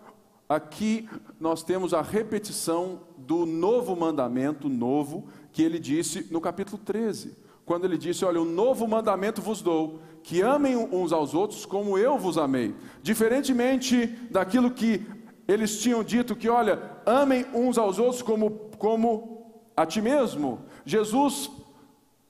[0.48, 7.36] aqui nós temos a repetição do novo mandamento, novo, que ele disse no capítulo 13,
[7.64, 11.96] quando ele disse: Olha, um novo mandamento vos dou, que amem uns aos outros como
[11.96, 12.74] eu vos amei.
[13.02, 15.06] Diferentemente daquilo que
[15.48, 16.76] eles tinham dito, que, olha,
[17.06, 19.40] amem uns aos outros como, como
[19.76, 21.50] a ti mesmo, Jesus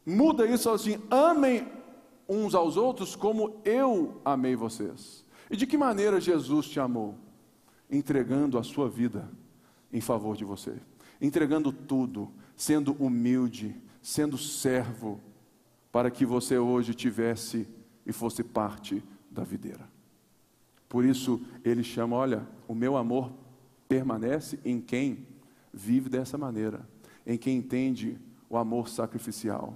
[0.04, 1.66] muda isso assim: amem
[2.28, 5.24] uns aos outros como eu amei vocês.
[5.50, 7.16] E de que maneira Jesus te amou?
[7.90, 9.28] Entregando a sua vida
[9.92, 10.74] em favor de você,
[11.20, 15.20] entregando tudo, sendo humilde, sendo servo,
[15.90, 17.66] para que você hoje tivesse
[18.06, 19.88] e fosse parte da videira.
[20.88, 23.32] Por isso ele chama: olha, o meu amor
[23.90, 25.26] permanece em quem
[25.72, 26.88] vive dessa maneira,
[27.26, 28.16] em quem entende
[28.48, 29.74] o amor sacrificial.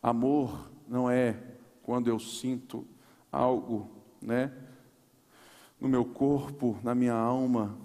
[0.00, 1.36] Amor não é
[1.82, 2.86] quando eu sinto
[3.30, 3.90] algo,
[4.22, 4.52] né,
[5.80, 7.76] no meu corpo, na minha alma,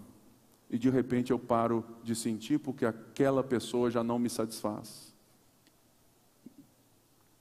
[0.69, 5.15] e de repente eu paro de sentir porque aquela pessoa já não me satisfaz.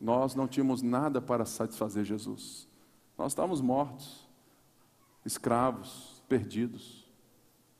[0.01, 2.67] Nós não tínhamos nada para satisfazer Jesus.
[3.19, 4.27] Nós estávamos mortos,
[5.27, 7.04] escravos, perdidos,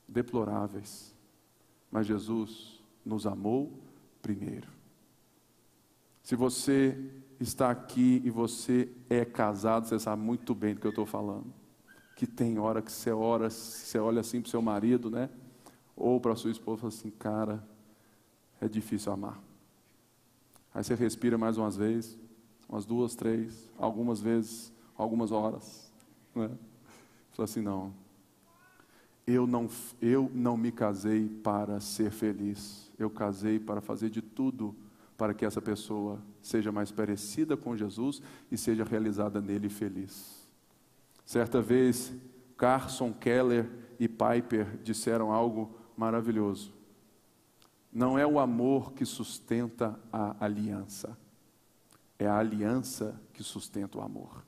[0.09, 1.15] deploráveis.
[1.91, 3.73] Mas Jesus nos amou
[4.23, 4.69] primeiro.
[6.23, 6.99] Se você
[7.39, 11.53] está aqui e você é casado, você sabe muito bem do que eu estou falando
[12.15, 15.29] que tem hora que você ora, você olha assim para o seu marido, né?
[15.97, 17.69] Ou para a sua esposa e fala assim, cara,
[18.61, 19.41] é difícil amar.
[20.73, 22.19] Aí você respira mais umas vezes,
[22.69, 25.93] umas duas, três, algumas vezes, algumas horas.
[26.35, 26.51] Né?
[27.33, 27.93] Fala assim, não.
[29.27, 29.69] Eu não,
[30.03, 32.93] eu não me casei para ser feliz.
[32.99, 34.75] Eu casei para fazer de tudo
[35.17, 38.21] para que essa pessoa seja mais parecida com Jesus
[38.51, 40.47] e seja realizada nele feliz.
[41.25, 42.13] Certa vez,
[42.57, 46.73] Carson Keller e Piper disseram algo maravilhoso.
[47.93, 51.17] Não é o amor que sustenta a aliança,
[52.19, 54.45] é a aliança que sustenta o amor.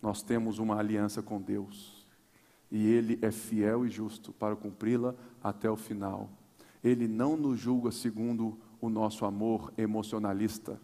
[0.00, 2.01] Nós temos uma aliança com Deus
[2.72, 6.28] e Ele é fiel e justo para cumpri-la até o final.
[6.82, 10.80] Ele não nos julga segundo o nosso amor emocionalista,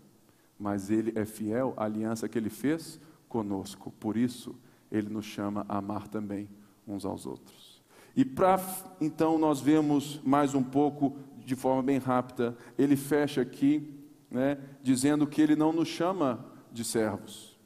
[0.57, 3.93] mas Ele é fiel à aliança que Ele fez conosco.
[3.99, 4.55] Por isso,
[4.91, 6.49] ele nos chama a amar também
[6.86, 7.82] uns aos outros.
[8.16, 8.59] E para
[9.01, 13.95] então nós vemos mais um pouco, de forma bem rápida, ele fecha aqui,
[14.30, 17.57] né, dizendo que ele não nos chama de servos,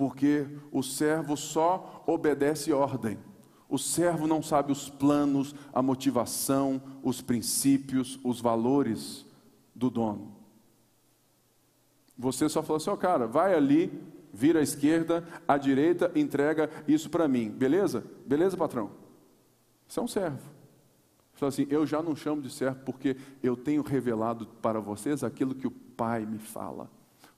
[0.00, 3.18] porque o servo só obedece ordem.
[3.68, 9.26] O servo não sabe os planos, a motivação, os princípios, os valores
[9.74, 10.34] do dono.
[12.16, 13.92] Você só falou assim, ó oh, cara, vai ali,
[14.32, 17.50] vira à esquerda, à direita, entrega isso para mim.
[17.50, 18.02] Beleza?
[18.24, 18.92] Beleza, patrão?
[19.86, 20.50] Isso é um servo.
[21.34, 25.54] Fala assim, eu já não chamo de servo porque eu tenho revelado para vocês aquilo
[25.54, 26.88] que o Pai me fala.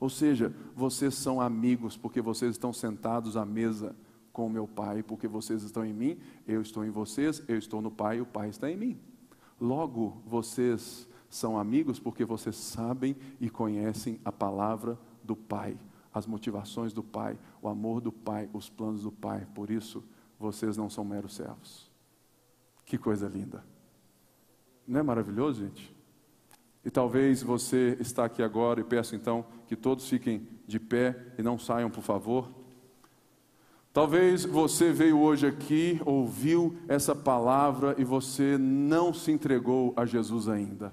[0.03, 3.94] Ou seja, vocês são amigos porque vocês estão sentados à mesa
[4.32, 7.88] com meu Pai, porque vocês estão em mim, eu estou em vocês, eu estou no
[7.88, 9.00] Pai, o Pai está em mim.
[9.61, 15.78] Logo, vocês são amigos porque vocês sabem e conhecem a palavra do Pai,
[16.12, 19.46] as motivações do Pai, o amor do Pai, os planos do Pai.
[19.55, 20.03] Por isso,
[20.36, 21.88] vocês não são meros servos.
[22.84, 23.64] Que coisa linda.
[24.84, 25.94] Não é maravilhoso, gente?
[26.85, 31.43] E talvez você está aqui agora e peço então que todos fiquem de pé e
[31.43, 32.49] não saiam, por favor.
[33.93, 40.49] Talvez você veio hoje aqui, ouviu essa palavra e você não se entregou a Jesus
[40.49, 40.93] ainda.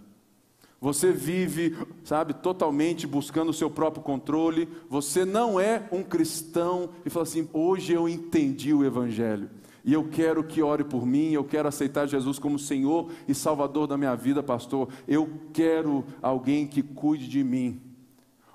[0.82, 4.68] Você vive, sabe, totalmente buscando o seu próprio controle.
[4.90, 9.50] Você não é um cristão e fala assim: hoje eu entendi o Evangelho.
[9.84, 13.88] E eu quero que ore por mim, eu quero aceitar Jesus como Senhor e Salvador
[13.88, 14.90] da minha vida, pastor.
[15.08, 17.82] Eu quero alguém que cuide de mim.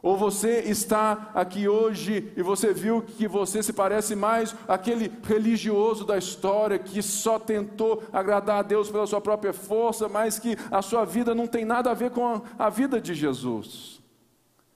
[0.05, 6.05] Ou você está aqui hoje e você viu que você se parece mais aquele religioso
[6.05, 10.83] da história que só tentou agradar a Deus pela sua própria força, mas que a
[10.83, 13.99] sua vida não tem nada a ver com a, vida de Jesus.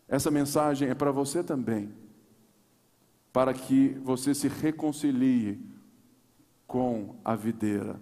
[0.09, 1.93] Essa mensagem é para você também,
[3.31, 5.61] para que você se reconcilie
[6.69, 7.99] com a videira,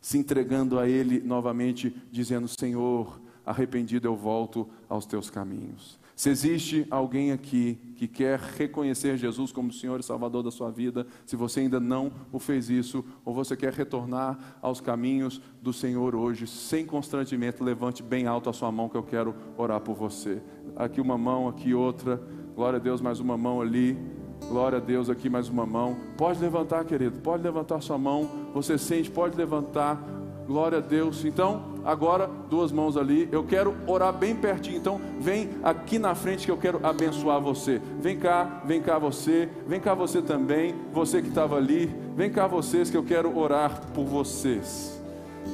[0.00, 5.98] se entregando a Ele novamente, dizendo: Senhor, arrependido eu volto aos teus caminhos.
[6.14, 11.06] Se existe alguém aqui que quer reconhecer Jesus como Senhor e Salvador da sua vida,
[11.26, 16.14] se você ainda não o fez isso, ou você quer retornar aos caminhos do Senhor
[16.14, 20.42] hoje, sem constrangimento, levante bem alto a sua mão que eu quero orar por você.
[20.74, 22.16] Aqui uma mão, aqui outra.
[22.54, 24.15] Glória a Deus, mais uma mão ali.
[24.48, 25.96] Glória a Deus, aqui mais uma mão.
[26.16, 28.28] Pode levantar, querido, pode levantar sua mão.
[28.54, 30.00] Você sente, pode levantar.
[30.46, 31.24] Glória a Deus.
[31.24, 33.28] Então, agora, duas mãos ali.
[33.32, 34.76] Eu quero orar bem pertinho.
[34.76, 37.82] Então, vem aqui na frente que eu quero abençoar você.
[38.00, 39.48] Vem cá, vem cá você.
[39.66, 40.74] Vem cá você também.
[40.92, 41.92] Você que estava ali.
[42.14, 45.02] Vem cá vocês que eu quero orar por vocês.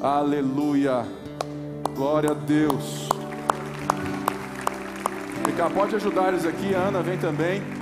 [0.03, 1.07] Aleluia.
[1.97, 3.09] Glória a Deus.
[5.47, 6.75] Vem cá, pode ajudar eles aqui.
[6.75, 7.82] Ana vem também.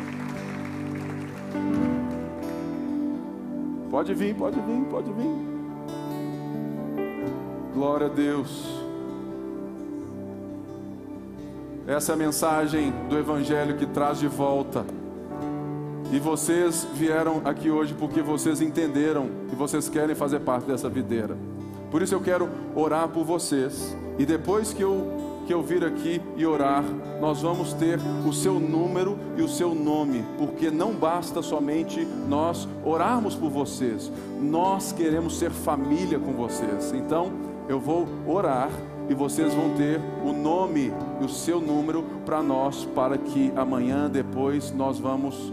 [3.90, 5.50] Pode vir, pode vir, pode vir.
[7.74, 8.80] Glória a Deus.
[11.86, 14.84] Essa é a mensagem do Evangelho que traz de volta.
[16.12, 21.36] E vocês vieram aqui hoje porque vocês entenderam e vocês querem fazer parte dessa videira.
[21.90, 23.96] Por isso eu quero orar por vocês.
[24.18, 26.84] E depois que eu, que eu vir aqui e orar,
[27.20, 32.68] nós vamos ter o seu número e o seu nome, porque não basta somente nós
[32.84, 36.92] orarmos por vocês, nós queremos ser família com vocês.
[36.94, 37.32] Então,
[37.68, 38.70] eu vou orar
[39.08, 44.08] e vocês vão ter o nome e o seu número para nós, para que amanhã,
[44.08, 45.52] depois, nós vamos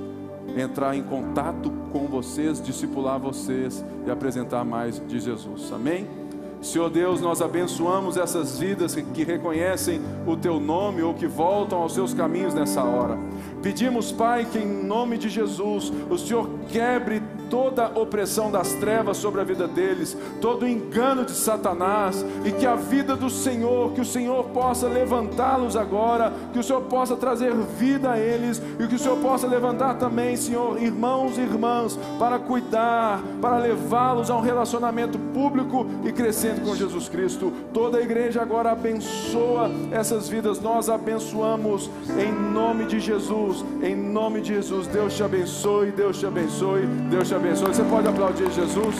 [0.56, 5.74] entrar em contato com vocês, discipular vocês e apresentar mais de Jesus.
[5.74, 6.17] Amém?
[6.62, 11.94] Senhor Deus, nós abençoamos essas vidas que reconhecem o Teu nome ou que voltam aos
[11.94, 13.18] seus caminhos nessa hora.
[13.62, 19.42] Pedimos, Pai, que em nome de Jesus o Senhor quebre toda opressão das trevas sobre
[19.42, 24.06] a vida deles, todo engano de Satanás, e que a vida do Senhor, que o
[24.06, 29.00] Senhor possa levantá-los agora, que o Senhor possa trazer vida a eles, e que o
[29.00, 35.18] Senhor possa levantar também, Senhor, irmãos e irmãs, para cuidar, para levá-los a um relacionamento
[35.34, 37.52] público e crescente com Jesus Cristo.
[37.74, 44.42] Toda a igreja agora abençoa essas vidas, nós abençoamos em nome de Jesus, em nome
[44.42, 44.88] de Jesus.
[44.88, 47.37] Deus te abençoe, Deus te abençoe, Deus te abençoe.
[47.38, 48.96] Você pode aplaudir Jesus?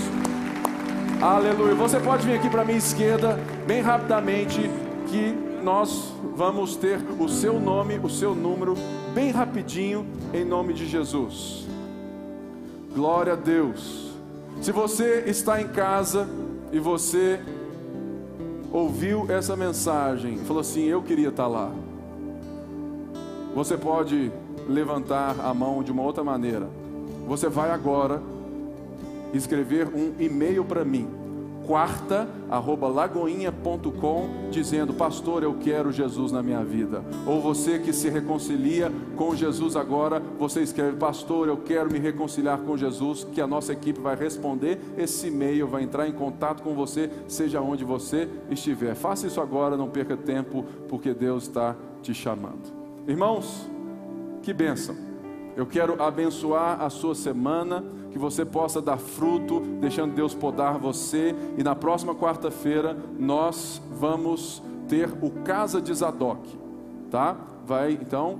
[1.20, 1.74] Aleluia.
[1.74, 3.36] Você pode vir aqui para minha esquerda,
[3.66, 4.70] bem rapidamente,
[5.08, 8.76] que nós vamos ter o seu nome, o seu número,
[9.16, 11.66] bem rapidinho, em nome de Jesus.
[12.94, 14.12] Glória a Deus.
[14.62, 16.30] Se você está em casa
[16.72, 17.40] e você
[18.72, 21.72] ouviu essa mensagem falou assim: Eu queria estar lá.
[23.56, 24.32] Você pode
[24.70, 26.70] levantar a mão de uma outra maneira.
[27.28, 28.22] Você vai agora
[29.34, 31.06] escrever um e-mail para mim,
[31.68, 37.04] quarta@lagoinha.com, dizendo: "Pastor, eu quero Jesus na minha vida".
[37.26, 42.60] Ou você que se reconcilia com Jesus agora, você escreve: "Pastor, eu quero me reconciliar
[42.60, 46.74] com Jesus", que a nossa equipe vai responder esse e-mail, vai entrar em contato com
[46.74, 48.96] você, seja onde você estiver.
[48.96, 52.72] Faça isso agora, não perca tempo, porque Deus está te chamando.
[53.06, 53.68] Irmãos,
[54.42, 55.07] que bênção.
[55.58, 61.34] Eu quero abençoar a sua semana, que você possa dar fruto, deixando Deus podar você.
[61.58, 66.48] E na próxima quarta-feira nós vamos ter o Casa de Zadok,
[67.10, 67.36] tá?
[67.66, 68.38] Vai, então,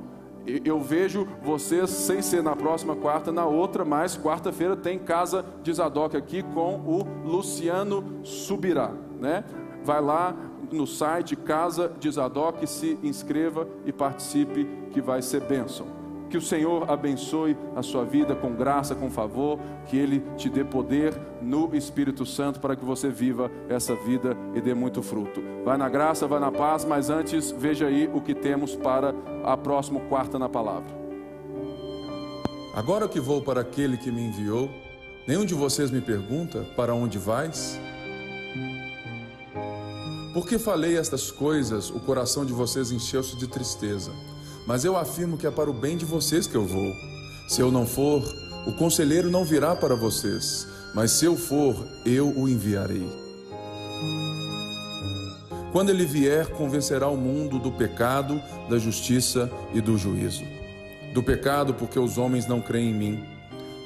[0.64, 5.74] eu vejo vocês sem ser na próxima quarta, na outra, mas quarta-feira tem Casa de
[5.74, 9.44] Zadok aqui com o Luciano Subirá, né?
[9.84, 10.36] Vai lá
[10.72, 15.98] no site Casa de Zadok, se inscreva e participe, que vai ser bênção.
[16.30, 20.64] Que o Senhor abençoe a sua vida com graça, com favor, que Ele te dê
[20.64, 25.42] poder no Espírito Santo para que você viva essa vida e dê muito fruto.
[25.64, 29.14] Vai na graça, vai na paz, mas antes veja aí o que temos para
[29.44, 30.98] a próxima quarta na palavra.
[32.74, 34.70] Agora que vou para aquele que me enviou,
[35.28, 37.80] nenhum de vocês me pergunta: para onde vais?
[40.34, 44.12] Porque falei estas coisas, o coração de vocês encheu-se de tristeza.
[44.68, 46.94] Mas eu afirmo que é para o bem de vocês que eu vou.
[47.48, 48.22] Se eu não for,
[48.68, 51.74] o conselheiro não virá para vocês, mas se eu for,
[52.06, 53.08] eu o enviarei.
[55.72, 60.44] Quando ele vier, convencerá o mundo do pecado, da justiça e do juízo.
[61.14, 63.24] Do pecado, porque os homens não creem em mim.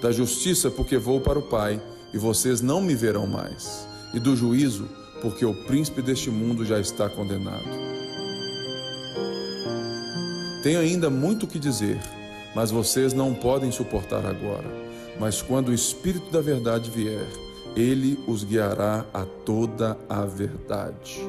[0.01, 1.79] Da justiça, porque vou para o Pai
[2.11, 3.87] e vocês não me verão mais.
[4.15, 4.89] E do juízo,
[5.21, 8.00] porque o príncipe deste mundo já está condenado.
[10.61, 11.99] Tenho ainda muito o que dizer,
[12.53, 14.67] mas vocês não podem suportar agora.
[15.19, 17.27] Mas quando o Espírito da Verdade vier,
[17.75, 21.19] ele os guiará a toda a verdade.